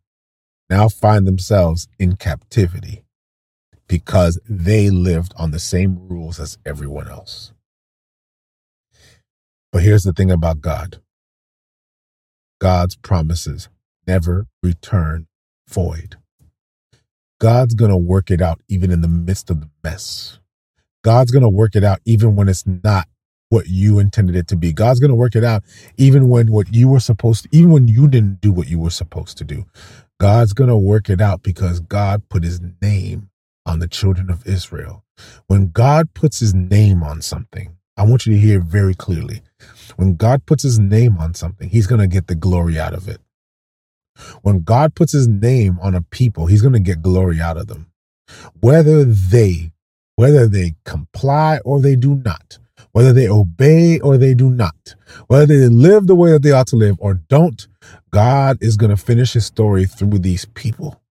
now 0.69 0.89
find 0.89 1.27
themselves 1.27 1.87
in 1.99 2.15
captivity 2.15 3.03
because 3.87 4.39
they 4.47 4.89
lived 4.89 5.33
on 5.37 5.51
the 5.51 5.59
same 5.59 6.07
rules 6.07 6.39
as 6.39 6.57
everyone 6.65 7.07
else. 7.07 7.53
But 9.71 9.83
here's 9.83 10.03
the 10.03 10.13
thing 10.13 10.31
about 10.31 10.61
God 10.61 11.01
God's 12.59 12.95
promises 12.95 13.69
never 14.07 14.47
return 14.61 15.27
void. 15.67 16.17
God's 17.43 17.73
going 17.73 17.91
to 17.91 17.97
work 17.97 18.31
it 18.31 18.41
out 18.41 18.61
even 18.69 18.89
in 18.89 19.01
the 19.01 19.09
midst 19.09 19.49
of 19.49 19.59
the 19.59 19.69
mess. 19.83 20.39
God's 21.03 21.29
going 21.29 21.43
to 21.43 21.49
work 21.49 21.75
it 21.75 21.83
out 21.83 21.99
even 22.05 22.37
when 22.37 22.47
it's 22.47 22.63
not 22.65 23.09
what 23.49 23.67
you 23.67 23.99
intended 23.99 24.37
it 24.37 24.47
to 24.47 24.55
be. 24.55 24.71
God's 24.71 25.01
going 25.01 25.09
to 25.09 25.15
work 25.15 25.35
it 25.35 25.43
out 25.43 25.61
even 25.97 26.29
when 26.29 26.53
what 26.53 26.73
you 26.73 26.87
were 26.87 27.01
supposed 27.01 27.43
to, 27.43 27.49
even 27.51 27.71
when 27.71 27.89
you 27.89 28.07
didn't 28.07 28.39
do 28.39 28.53
what 28.53 28.69
you 28.69 28.79
were 28.79 28.89
supposed 28.89 29.37
to 29.39 29.43
do. 29.43 29.65
God's 30.21 30.53
going 30.53 30.69
to 30.69 30.77
work 30.77 31.09
it 31.09 31.19
out 31.19 31.43
because 31.43 31.81
God 31.81 32.29
put 32.29 32.45
his 32.45 32.61
name 32.81 33.29
on 33.65 33.79
the 33.79 33.89
children 33.89 34.29
of 34.29 34.47
Israel. 34.47 35.03
When 35.47 35.71
God 35.71 36.13
puts 36.13 36.39
his 36.39 36.53
name 36.53 37.03
on 37.03 37.21
something, 37.21 37.75
I 37.97 38.05
want 38.05 38.25
you 38.25 38.35
to 38.35 38.39
hear 38.39 38.61
very 38.61 38.93
clearly. 38.93 39.41
When 39.97 40.15
God 40.15 40.45
puts 40.45 40.63
his 40.63 40.79
name 40.79 41.17
on 41.17 41.33
something, 41.33 41.67
he's 41.67 41.87
going 41.87 41.99
to 41.99 42.07
get 42.07 42.27
the 42.27 42.35
glory 42.35 42.79
out 42.79 42.93
of 42.93 43.09
it. 43.09 43.19
When 44.41 44.61
God 44.61 44.95
puts 44.95 45.11
his 45.11 45.27
name 45.27 45.79
on 45.81 45.95
a 45.95 46.01
people, 46.01 46.47
he's 46.47 46.61
going 46.61 46.73
to 46.73 46.79
get 46.79 47.01
glory 47.01 47.41
out 47.41 47.57
of 47.57 47.67
them. 47.67 47.87
Whether 48.59 49.03
they 49.03 49.71
whether 50.15 50.47
they 50.47 50.75
comply 50.85 51.59
or 51.65 51.81
they 51.81 51.95
do 51.95 52.15
not, 52.15 52.59
whether 52.91 53.13
they 53.13 53.27
obey 53.27 53.99
or 53.99 54.17
they 54.17 54.33
do 54.33 54.49
not, 54.49 54.95
whether 55.27 55.45
they 55.45 55.67
live 55.67 56.07
the 56.07 56.15
way 56.15 56.31
that 56.31 56.43
they 56.43 56.51
ought 56.51 56.67
to 56.67 56.75
live 56.75 56.95
or 56.99 57.15
don't, 57.15 57.67
God 58.11 58.57
is 58.61 58.77
going 58.77 58.91
to 58.91 58.97
finish 58.97 59.33
his 59.33 59.45
story 59.45 59.85
through 59.85 60.19
these 60.19 60.45
people. 60.45 61.01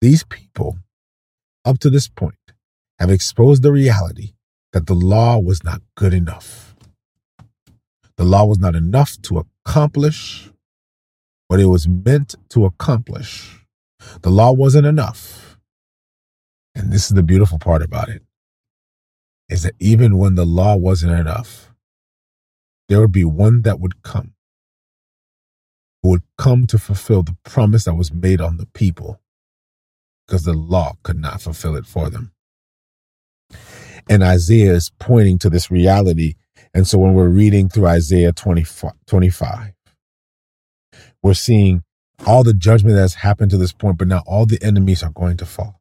These 0.00 0.24
people, 0.24 0.78
up 1.64 1.78
to 1.80 1.90
this 1.90 2.08
point, 2.08 2.34
have 2.98 3.10
exposed 3.10 3.62
the 3.62 3.72
reality 3.72 4.32
that 4.72 4.86
the 4.86 4.94
law 4.94 5.38
was 5.38 5.62
not 5.62 5.82
good 5.94 6.14
enough. 6.14 6.74
The 8.16 8.24
law 8.24 8.44
was 8.46 8.58
not 8.58 8.74
enough 8.74 9.20
to 9.22 9.44
accomplish 9.66 10.50
what 11.48 11.60
it 11.60 11.66
was 11.66 11.88
meant 11.88 12.36
to 12.50 12.64
accomplish. 12.66 13.66
The 14.22 14.30
law 14.30 14.52
wasn't 14.52 14.86
enough. 14.86 15.58
And 16.74 16.92
this 16.92 17.06
is 17.10 17.16
the 17.16 17.22
beautiful 17.22 17.58
part 17.58 17.82
about 17.82 18.08
it 18.08 18.22
is 19.48 19.62
that 19.64 19.74
even 19.80 20.18
when 20.18 20.34
the 20.36 20.46
law 20.46 20.76
wasn't 20.76 21.12
enough, 21.12 21.72
there 22.88 23.00
would 23.00 23.12
be 23.12 23.24
one 23.24 23.62
that 23.62 23.80
would 23.80 24.02
come 24.02 24.34
who 26.02 26.10
would 26.10 26.22
come 26.38 26.66
to 26.66 26.78
fulfill 26.78 27.22
the 27.22 27.36
promise 27.44 27.84
that 27.84 27.94
was 27.94 28.12
made 28.12 28.40
on 28.40 28.56
the 28.58 28.66
people 28.66 29.20
because 30.26 30.44
the 30.44 30.54
law 30.54 30.94
could 31.02 31.18
not 31.18 31.42
fulfill 31.42 31.76
it 31.76 31.86
for 31.86 32.10
them. 32.10 32.32
And 34.08 34.22
Isaiah 34.22 34.74
is 34.74 34.92
pointing 34.98 35.38
to 35.40 35.50
this 35.50 35.70
reality. 35.70 36.34
And 36.74 36.86
so 36.86 36.98
when 36.98 37.14
we're 37.14 37.28
reading 37.28 37.68
through 37.68 37.86
Isaiah 37.86 38.32
25, 38.32 38.92
25 39.06 39.72
we're 41.22 41.34
seeing 41.34 41.82
all 42.26 42.42
the 42.44 42.54
judgment 42.54 42.96
that's 42.96 43.14
happened 43.14 43.50
to 43.52 43.58
this 43.58 43.72
point, 43.72 43.98
but 43.98 44.08
now 44.08 44.22
all 44.26 44.46
the 44.46 44.62
enemies 44.62 45.02
are 45.02 45.10
going 45.10 45.36
to 45.38 45.46
fall. 45.46 45.80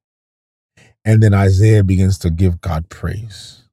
And 1.05 1.23
then 1.23 1.33
Isaiah 1.33 1.83
begins 1.83 2.17
to 2.19 2.29
give 2.29 2.61
God 2.61 2.89
praise. 2.89 3.63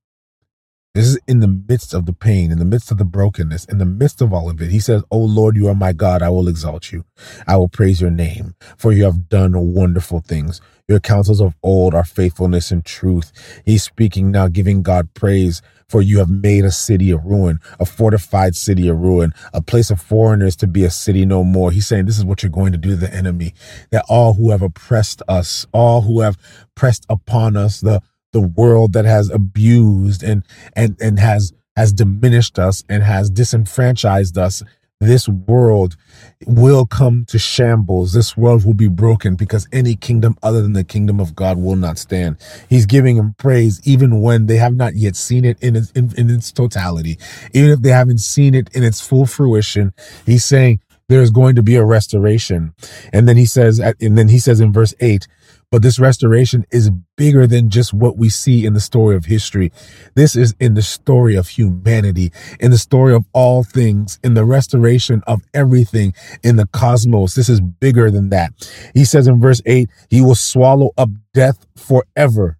This 0.94 1.06
is 1.08 1.18
in 1.26 1.40
the 1.40 1.48
midst 1.48 1.92
of 1.92 2.06
the 2.06 2.12
pain, 2.12 2.52
in 2.52 2.58
the 2.60 2.64
midst 2.64 2.92
of 2.92 2.98
the 2.98 3.04
brokenness, 3.04 3.64
in 3.64 3.78
the 3.78 3.84
midst 3.84 4.22
of 4.22 4.32
all 4.32 4.48
of 4.48 4.62
it. 4.62 4.70
He 4.70 4.78
says, 4.78 5.02
Oh 5.10 5.18
Lord, 5.18 5.56
you 5.56 5.66
are 5.68 5.74
my 5.74 5.92
God. 5.92 6.22
I 6.22 6.30
will 6.30 6.46
exalt 6.46 6.92
you. 6.92 7.04
I 7.48 7.56
will 7.56 7.68
praise 7.68 8.00
your 8.00 8.12
name, 8.12 8.54
for 8.76 8.92
you 8.92 9.04
have 9.04 9.28
done 9.28 9.74
wonderful 9.74 10.20
things. 10.20 10.60
Your 10.86 11.00
counsels 11.00 11.40
of 11.40 11.54
old 11.62 11.94
are 11.94 12.04
faithfulness 12.04 12.70
and 12.70 12.84
truth. 12.84 13.32
He's 13.64 13.82
speaking 13.82 14.30
now, 14.30 14.48
giving 14.48 14.82
God 14.82 15.14
praise 15.14 15.62
for 15.88 16.02
you 16.02 16.18
have 16.18 16.28
made 16.28 16.64
a 16.64 16.70
city 16.70 17.10
a 17.10 17.16
ruin, 17.16 17.58
a 17.78 17.86
fortified 17.86 18.56
city 18.56 18.88
a 18.88 18.94
ruin, 18.94 19.32
a 19.52 19.62
place 19.62 19.90
of 19.90 20.00
foreigners 20.00 20.56
to 20.56 20.66
be 20.66 20.84
a 20.84 20.90
city 20.90 21.24
no 21.24 21.44
more. 21.44 21.70
He's 21.70 21.86
saying 21.86 22.06
this 22.06 22.18
is 22.18 22.24
what 22.24 22.42
you're 22.42 22.50
going 22.50 22.72
to 22.72 22.78
do 22.78 22.90
to 22.90 22.96
the 22.96 23.14
enemy, 23.14 23.54
that 23.90 24.04
all 24.08 24.34
who 24.34 24.50
have 24.50 24.62
oppressed 24.62 25.22
us, 25.28 25.66
all 25.72 26.02
who 26.02 26.20
have 26.20 26.36
pressed 26.74 27.06
upon 27.08 27.56
us, 27.56 27.80
the 27.80 28.02
the 28.32 28.40
world 28.40 28.92
that 28.94 29.04
has 29.04 29.30
abused 29.30 30.22
and 30.22 30.44
and 30.74 30.96
and 31.00 31.18
has 31.18 31.52
has 31.76 31.92
diminished 31.92 32.58
us 32.58 32.84
and 32.88 33.02
has 33.02 33.30
disenfranchised 33.30 34.36
us 34.36 34.62
this 35.04 35.28
world 35.28 35.96
will 36.46 36.86
come 36.86 37.24
to 37.26 37.38
shambles. 37.38 38.12
This 38.12 38.36
world 38.36 38.64
will 38.64 38.74
be 38.74 38.88
broken 38.88 39.36
because 39.36 39.68
any 39.72 39.94
kingdom 39.94 40.36
other 40.42 40.62
than 40.62 40.72
the 40.72 40.84
kingdom 40.84 41.20
of 41.20 41.34
God 41.34 41.58
will 41.58 41.76
not 41.76 41.98
stand. 41.98 42.36
He's 42.68 42.86
giving 42.86 43.16
him 43.16 43.34
praise 43.38 43.80
even 43.84 44.20
when 44.20 44.46
they 44.46 44.56
have 44.56 44.74
not 44.74 44.94
yet 44.94 45.16
seen 45.16 45.44
it 45.44 45.62
in 45.62 45.76
its, 45.76 45.90
in, 45.92 46.12
in 46.16 46.30
its 46.30 46.52
totality. 46.52 47.18
Even 47.52 47.70
if 47.70 47.82
they 47.82 47.90
haven't 47.90 48.18
seen 48.18 48.54
it 48.54 48.74
in 48.74 48.82
its 48.82 49.00
full 49.00 49.26
fruition, 49.26 49.92
he's 50.26 50.44
saying 50.44 50.80
there's 51.08 51.30
going 51.30 51.54
to 51.56 51.62
be 51.62 51.76
a 51.76 51.84
restoration. 51.84 52.74
And 53.12 53.28
then 53.28 53.36
he 53.36 53.46
says, 53.46 53.78
and 53.78 54.18
then 54.18 54.28
he 54.28 54.38
says 54.38 54.60
in 54.60 54.72
verse 54.72 54.94
eight, 55.00 55.26
but 55.74 55.82
this 55.82 55.98
restoration 55.98 56.64
is 56.70 56.88
bigger 57.16 57.48
than 57.48 57.68
just 57.68 57.92
what 57.92 58.16
we 58.16 58.28
see 58.28 58.64
in 58.64 58.74
the 58.74 58.80
story 58.80 59.16
of 59.16 59.24
history. 59.24 59.72
This 60.14 60.36
is 60.36 60.54
in 60.60 60.74
the 60.74 60.82
story 60.82 61.34
of 61.34 61.48
humanity, 61.48 62.30
in 62.60 62.70
the 62.70 62.78
story 62.78 63.12
of 63.12 63.24
all 63.32 63.64
things, 63.64 64.20
in 64.22 64.34
the 64.34 64.44
restoration 64.44 65.20
of 65.26 65.42
everything 65.52 66.14
in 66.44 66.54
the 66.54 66.68
cosmos. 66.68 67.34
This 67.34 67.48
is 67.48 67.60
bigger 67.60 68.08
than 68.08 68.28
that. 68.28 68.52
He 68.94 69.04
says 69.04 69.26
in 69.26 69.40
verse 69.40 69.60
8, 69.66 69.90
He 70.10 70.20
will 70.20 70.36
swallow 70.36 70.92
up 70.96 71.08
death 71.32 71.66
forever 71.74 72.56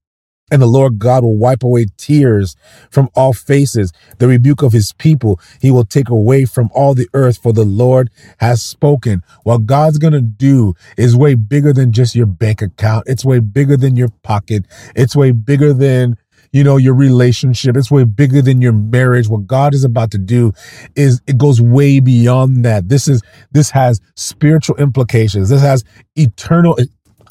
and 0.50 0.60
the 0.60 0.66
Lord 0.66 0.98
God 0.98 1.24
will 1.24 1.36
wipe 1.36 1.62
away 1.62 1.86
tears 1.96 2.54
from 2.90 3.08
all 3.14 3.32
faces. 3.32 3.92
The 4.18 4.28
rebuke 4.28 4.62
of 4.62 4.72
his 4.72 4.92
people 4.92 5.40
he 5.60 5.70
will 5.70 5.84
take 5.84 6.08
away 6.08 6.44
from 6.44 6.70
all 6.74 6.94
the 6.94 7.08
earth, 7.14 7.38
for 7.42 7.52
the 7.52 7.64
Lord 7.64 8.10
has 8.38 8.62
spoken. 8.62 9.22
What 9.42 9.66
God's 9.66 9.98
to 9.98 10.20
do 10.20 10.74
is 10.96 11.16
way 11.16 11.34
bigger 11.34 11.72
than 11.72 11.92
just 11.92 12.14
your 12.14 12.26
bank 12.26 12.60
account. 12.60 13.04
It's 13.06 13.24
way 13.24 13.40
bigger 13.40 13.76
than 13.76 13.96
your 13.96 14.10
pocket. 14.22 14.66
It's 14.94 15.16
way 15.16 15.32
bigger 15.32 15.72
than 15.72 16.16
you 16.52 16.62
know, 16.62 16.76
your 16.76 16.94
relationship. 16.94 17.76
It's 17.76 17.90
way 17.90 18.04
bigger 18.04 18.40
than 18.40 18.62
your 18.62 18.72
marriage. 18.72 19.28
What 19.28 19.44
God 19.44 19.74
is 19.74 19.82
about 19.82 20.12
to 20.12 20.18
do 20.18 20.52
is 20.94 21.20
it 21.26 21.36
goes 21.36 21.60
way 21.60 21.98
beyond 21.98 22.64
that. 22.64 22.88
This 22.88 23.08
is, 23.08 23.22
this 23.50 23.70
has 23.70 24.00
spiritual 24.14 24.76
implications. 24.76 25.48
This 25.48 25.62
has 25.62 25.82
eternal 26.14 26.78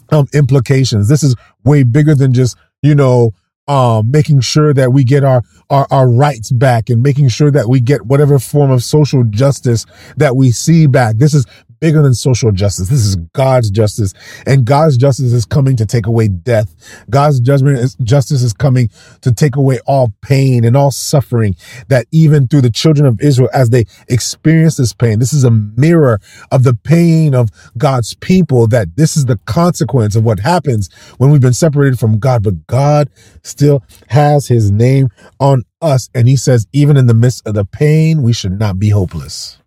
um, 0.09 0.28
implications. 0.34 1.07
This 1.07 1.24
is 1.24 1.38
way 1.64 1.84
bigger 1.84 2.16
than 2.16 2.34
just 2.34 2.57
you 2.84 2.93
know, 2.93 3.34
um, 3.67 4.11
making 4.11 4.41
sure 4.41 4.73
that 4.73 4.91
we 4.91 5.03
get 5.03 5.23
our, 5.23 5.41
our, 5.69 5.88
our 5.89 6.09
rights 6.09 6.51
back 6.51 6.89
and 6.89 7.01
making 7.01 7.29
sure 7.29 7.49
that 7.49 7.69
we 7.69 7.79
get 7.79 8.05
whatever 8.05 8.38
form 8.38 8.69
of 8.69 8.84
social 8.84 9.23
justice 9.23 9.86
that 10.17 10.36
we 10.36 10.51
see 10.51 10.86
back. 10.86 11.15
This 11.15 11.34
is 11.34 11.45
bigger 11.84 12.01
than 12.01 12.13
social 12.13 12.49
justice. 12.53 12.88
This 12.88 13.05
is 13.05 13.17
God's 13.34 13.69
justice. 13.69 14.13
And 14.45 14.63
God's 14.63 14.95
justice 14.95 15.34
is 15.34 15.43
coming 15.43 15.75
to 15.75 15.86
take 15.86 16.05
away 16.05 16.29
death. 16.29 16.73
God's 17.09 17.41
judgment 17.41 17.77
is, 17.77 17.95
justice 17.95 18.41
is 18.41 18.53
coming 18.53 18.89
to 19.19 19.34
take 19.34 19.57
away 19.57 19.79
all 19.86 20.13
pain 20.21 20.63
and 20.63 20.77
all 20.77 20.91
suffering 20.91 21.57
that 21.89 22.05
even 22.13 22.47
through 22.47 22.61
the 22.61 22.69
children 22.69 23.05
of 23.05 23.19
Israel, 23.19 23.49
as 23.53 23.69
they 23.71 23.84
experience 24.07 24.77
this 24.77 24.93
pain, 24.93 25.19
this 25.19 25.34
is 25.34 25.43
a 25.43 25.51
mirror 25.51 26.21
of 26.53 26.63
the 26.63 26.73
pain 26.73 27.36
of 27.36 27.49
God's 27.77 28.13
people, 28.13 28.65
that 28.67 28.95
this 28.95 29.17
is 29.17 29.25
the 29.25 29.39
consequence 29.45 30.15
of 30.15 30.23
what 30.23 30.39
happens 30.39 30.89
when 31.17 31.31
we've 31.31 31.41
been 31.41 31.51
separated 31.51 31.99
from 31.99 32.17
God. 32.17 32.43
But 32.43 32.65
God 32.65 33.09
still 33.43 33.84
has 34.07 34.47
his 34.47 34.71
name 34.71 35.09
on 35.41 35.63
us. 35.81 36.09
And 36.15 36.29
he 36.29 36.38
says, 36.38 36.65
even 36.71 36.95
in 36.95 37.07
the 37.07 37.13
midst 37.13 37.45
of 37.45 37.55
the 37.55 37.65
pain, 37.65 38.21
we 38.21 38.31
should 38.31 38.57
not 38.57 38.79
be 38.79 38.88
hopeless. 38.88 39.57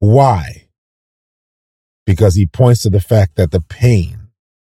Why? 0.00 0.68
Because 2.06 2.34
he 2.34 2.46
points 2.46 2.82
to 2.82 2.90
the 2.90 3.00
fact 3.00 3.36
that 3.36 3.50
the 3.50 3.60
pain 3.60 4.28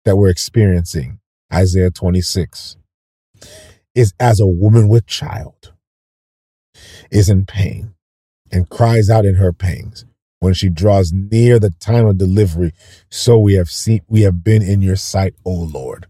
that 0.05 0.17
we're 0.17 0.31
experiencing, 0.31 1.21
Isaiah 1.53 1.91
26, 1.91 2.77
is 3.95 4.15
as 4.21 4.41
a 4.41 4.47
woman 4.47 4.89
with 4.89 5.07
child 5.07 5.73
is 7.11 7.29
in 7.29 7.45
pain 7.47 7.95
and 8.53 8.71
cries 8.71 9.11
out 9.11 9.25
in 9.25 9.37
her 9.37 9.53
pangs 9.53 10.05
when 10.41 10.55
she 10.55 10.69
draws 10.69 11.13
near 11.13 11.59
the 11.59 11.71
time 11.71 12.07
of 12.07 12.19
delivery 12.19 12.73
so 13.11 13.39
we 13.39 13.55
have 13.55 13.71
seen 13.71 14.01
we 14.09 14.23
have 14.23 14.45
been 14.45 14.63
in 14.63 14.81
your 14.81 14.97
sight 14.97 15.35
o 15.45 15.51
lord 15.51 16.07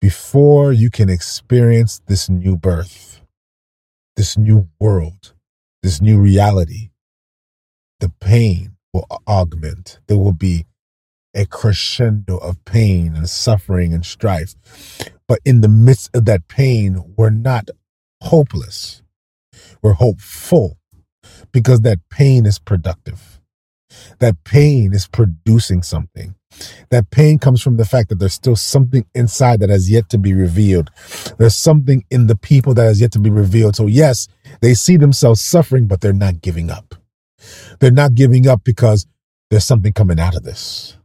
before 0.00 0.72
you 0.72 0.90
can 0.90 1.08
experience 1.10 2.00
this 2.06 2.28
new 2.28 2.56
birth 2.56 3.20
this 4.16 4.38
new 4.38 4.68
world 4.78 5.34
this 5.82 6.00
new 6.00 6.20
reality 6.20 6.90
the 8.00 8.12
pain 8.20 8.76
will 8.92 9.06
augment. 9.26 10.00
There 10.06 10.18
will 10.18 10.32
be 10.32 10.66
a 11.34 11.46
crescendo 11.46 12.38
of 12.38 12.64
pain 12.64 13.14
and 13.14 13.28
suffering 13.28 13.94
and 13.94 14.04
strife. 14.04 14.54
But 15.28 15.40
in 15.44 15.60
the 15.60 15.68
midst 15.68 16.10
of 16.14 16.24
that 16.24 16.48
pain, 16.48 17.14
we're 17.16 17.30
not 17.30 17.70
hopeless. 18.20 19.02
We're 19.82 19.92
hopeful 19.92 20.78
because 21.52 21.82
that 21.82 21.98
pain 22.10 22.46
is 22.46 22.58
productive. 22.58 23.40
That 24.18 24.42
pain 24.44 24.92
is 24.92 25.06
producing 25.06 25.82
something. 25.82 26.34
That 26.90 27.10
pain 27.10 27.38
comes 27.38 27.62
from 27.62 27.76
the 27.76 27.84
fact 27.84 28.08
that 28.08 28.18
there's 28.18 28.34
still 28.34 28.56
something 28.56 29.06
inside 29.14 29.60
that 29.60 29.70
has 29.70 29.90
yet 29.90 30.08
to 30.10 30.18
be 30.18 30.34
revealed. 30.34 30.90
There's 31.38 31.54
something 31.54 32.04
in 32.10 32.26
the 32.26 32.36
people 32.36 32.74
that 32.74 32.84
has 32.84 33.00
yet 33.00 33.12
to 33.12 33.18
be 33.18 33.30
revealed. 33.30 33.76
So, 33.76 33.86
yes, 33.86 34.28
they 34.60 34.74
see 34.74 34.96
themselves 34.96 35.40
suffering, 35.40 35.86
but 35.86 36.00
they're 36.00 36.12
not 36.12 36.42
giving 36.42 36.70
up. 36.70 36.94
They're 37.78 37.90
not 37.90 38.14
giving 38.14 38.46
up 38.46 38.62
because 38.64 39.06
there's 39.50 39.64
something 39.64 39.92
coming 39.92 40.20
out 40.20 40.36
of 40.36 40.42
this. 40.42 40.96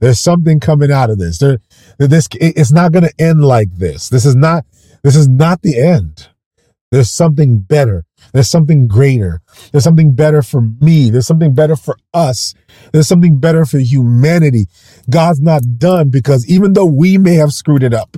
There's 0.00 0.20
something 0.20 0.60
coming 0.60 0.90
out 0.90 1.10
of 1.10 1.18
this. 1.18 1.38
There, 1.38 1.58
this 1.98 2.28
it's 2.34 2.72
not 2.72 2.92
going 2.92 3.04
to 3.04 3.14
end 3.18 3.44
like 3.44 3.74
this. 3.76 4.08
This 4.08 4.24
is 4.26 4.34
not 4.34 4.64
This 5.02 5.16
is 5.16 5.28
not 5.28 5.62
the 5.62 5.80
end. 5.80 6.28
There's 6.90 7.10
something 7.10 7.60
better. 7.60 8.04
There's 8.32 8.48
something 8.50 8.88
greater. 8.88 9.40
There's 9.70 9.84
something 9.84 10.14
better 10.14 10.42
for 10.42 10.60
me. 10.60 11.08
There's 11.10 11.26
something 11.26 11.54
better 11.54 11.76
for 11.76 11.96
us. 12.12 12.54
There's 12.92 13.06
something 13.06 13.38
better 13.38 13.64
for 13.64 13.78
humanity. 13.78 14.66
God's 15.08 15.40
not 15.40 15.78
done 15.78 16.10
because 16.10 16.48
even 16.48 16.72
though 16.72 16.86
we 16.86 17.16
may 17.16 17.34
have 17.34 17.52
screwed 17.52 17.84
it 17.84 17.94
up, 17.94 18.16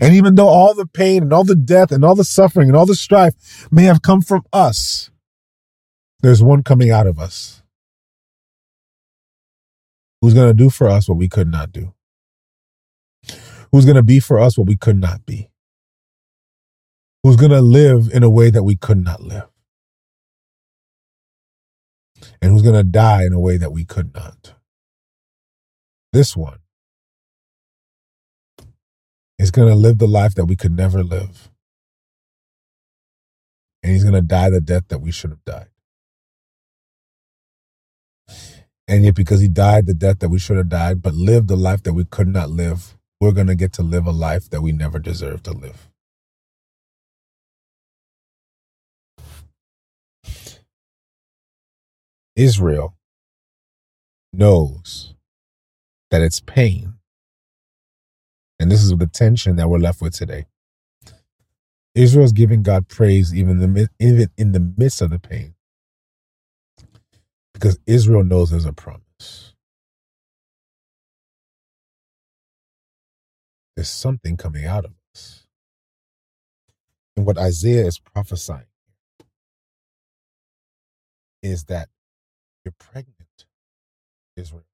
and 0.00 0.14
even 0.14 0.34
though 0.36 0.48
all 0.48 0.74
the 0.74 0.86
pain 0.86 1.22
and 1.22 1.32
all 1.32 1.44
the 1.44 1.56
death 1.56 1.92
and 1.92 2.04
all 2.04 2.14
the 2.14 2.24
suffering 2.24 2.68
and 2.68 2.76
all 2.76 2.86
the 2.86 2.94
strife 2.94 3.68
may 3.70 3.84
have 3.84 4.02
come 4.02 4.20
from 4.20 4.44
us, 4.52 5.10
there's 6.22 6.42
one 6.42 6.62
coming 6.62 6.90
out 6.90 7.06
of 7.06 7.18
us 7.18 7.62
who's 10.20 10.34
going 10.34 10.48
to 10.48 10.54
do 10.54 10.70
for 10.70 10.88
us 10.88 11.08
what 11.08 11.18
we 11.18 11.28
could 11.28 11.48
not 11.48 11.72
do, 11.72 11.94
who's 13.72 13.84
going 13.84 13.96
to 13.96 14.02
be 14.02 14.20
for 14.20 14.38
us 14.38 14.58
what 14.58 14.68
we 14.68 14.76
could 14.76 14.98
not 14.98 15.24
be 15.26 15.50
who's 17.22 17.36
going 17.36 17.50
to 17.50 17.60
live 17.60 18.10
in 18.12 18.22
a 18.22 18.30
way 18.30 18.50
that 18.50 18.62
we 18.62 18.76
could 18.76 19.02
not 19.02 19.22
live, 19.22 19.48
and 22.40 22.50
who's 22.50 22.62
going 22.62 22.74
to 22.74 22.84
die 22.84 23.24
in 23.24 23.32
a 23.32 23.40
way 23.40 23.56
that 23.56 23.72
we 23.72 23.84
could 23.84 24.14
not. 24.14 24.54
This 26.12 26.36
one 26.36 26.58
is 29.38 29.50
going 29.50 29.68
to 29.68 29.74
live 29.74 29.98
the 29.98 30.08
life 30.08 30.34
that 30.34 30.46
we 30.46 30.56
could 30.56 30.72
never 30.72 31.02
live. 31.02 31.50
And 33.82 33.92
he's 33.92 34.04
going 34.04 34.14
to 34.14 34.20
die 34.20 34.50
the 34.50 34.60
death 34.60 34.88
that 34.88 34.98
we 34.98 35.10
should 35.10 35.30
have 35.30 35.44
died. 35.44 35.68
And 38.90 39.04
yet, 39.04 39.14
because 39.14 39.40
he 39.40 39.46
died 39.46 39.86
the 39.86 39.94
death 39.94 40.18
that 40.18 40.30
we 40.30 40.40
should 40.40 40.56
have 40.56 40.68
died, 40.68 41.00
but 41.00 41.14
lived 41.14 41.46
the 41.46 41.54
life 41.56 41.84
that 41.84 41.92
we 41.92 42.04
could 42.04 42.26
not 42.26 42.50
live, 42.50 42.98
we're 43.20 43.30
going 43.30 43.46
to 43.46 43.54
get 43.54 43.72
to 43.74 43.84
live 43.84 44.04
a 44.04 44.10
life 44.10 44.50
that 44.50 44.62
we 44.62 44.72
never 44.72 44.98
deserved 44.98 45.44
to 45.44 45.52
live. 45.52 45.88
Israel 52.34 52.96
knows 54.32 55.14
that 56.10 56.20
it's 56.20 56.40
pain. 56.40 56.94
And 58.58 58.72
this 58.72 58.82
is 58.82 58.90
the 58.90 59.06
tension 59.06 59.54
that 59.54 59.68
we're 59.70 59.78
left 59.78 60.02
with 60.02 60.14
today. 60.14 60.46
Israel 61.94 62.24
is 62.24 62.32
giving 62.32 62.64
God 62.64 62.88
praise 62.88 63.32
even 63.32 63.58
the, 63.58 63.88
even 64.00 64.30
in 64.36 64.50
the 64.50 64.74
midst 64.76 65.00
of 65.00 65.10
the 65.10 65.20
pain. 65.20 65.54
Because 67.60 67.80
Israel 67.86 68.24
knows 68.24 68.50
there's 68.52 68.66
a 68.66 68.74
promise. 68.74 69.54
There's 73.76 73.90
something 73.90 74.36
coming 74.36 74.66
out 74.66 74.86
of 74.86 74.92
us. 75.14 75.46
And 77.16 77.26
what 77.26 77.38
Isaiah 77.38 77.86
is 77.86 77.98
prophesying 77.98 78.66
is 81.42 81.64
that 81.66 81.88
you're 82.64 82.74
pregnant, 82.78 83.46
Israel. 84.36 84.64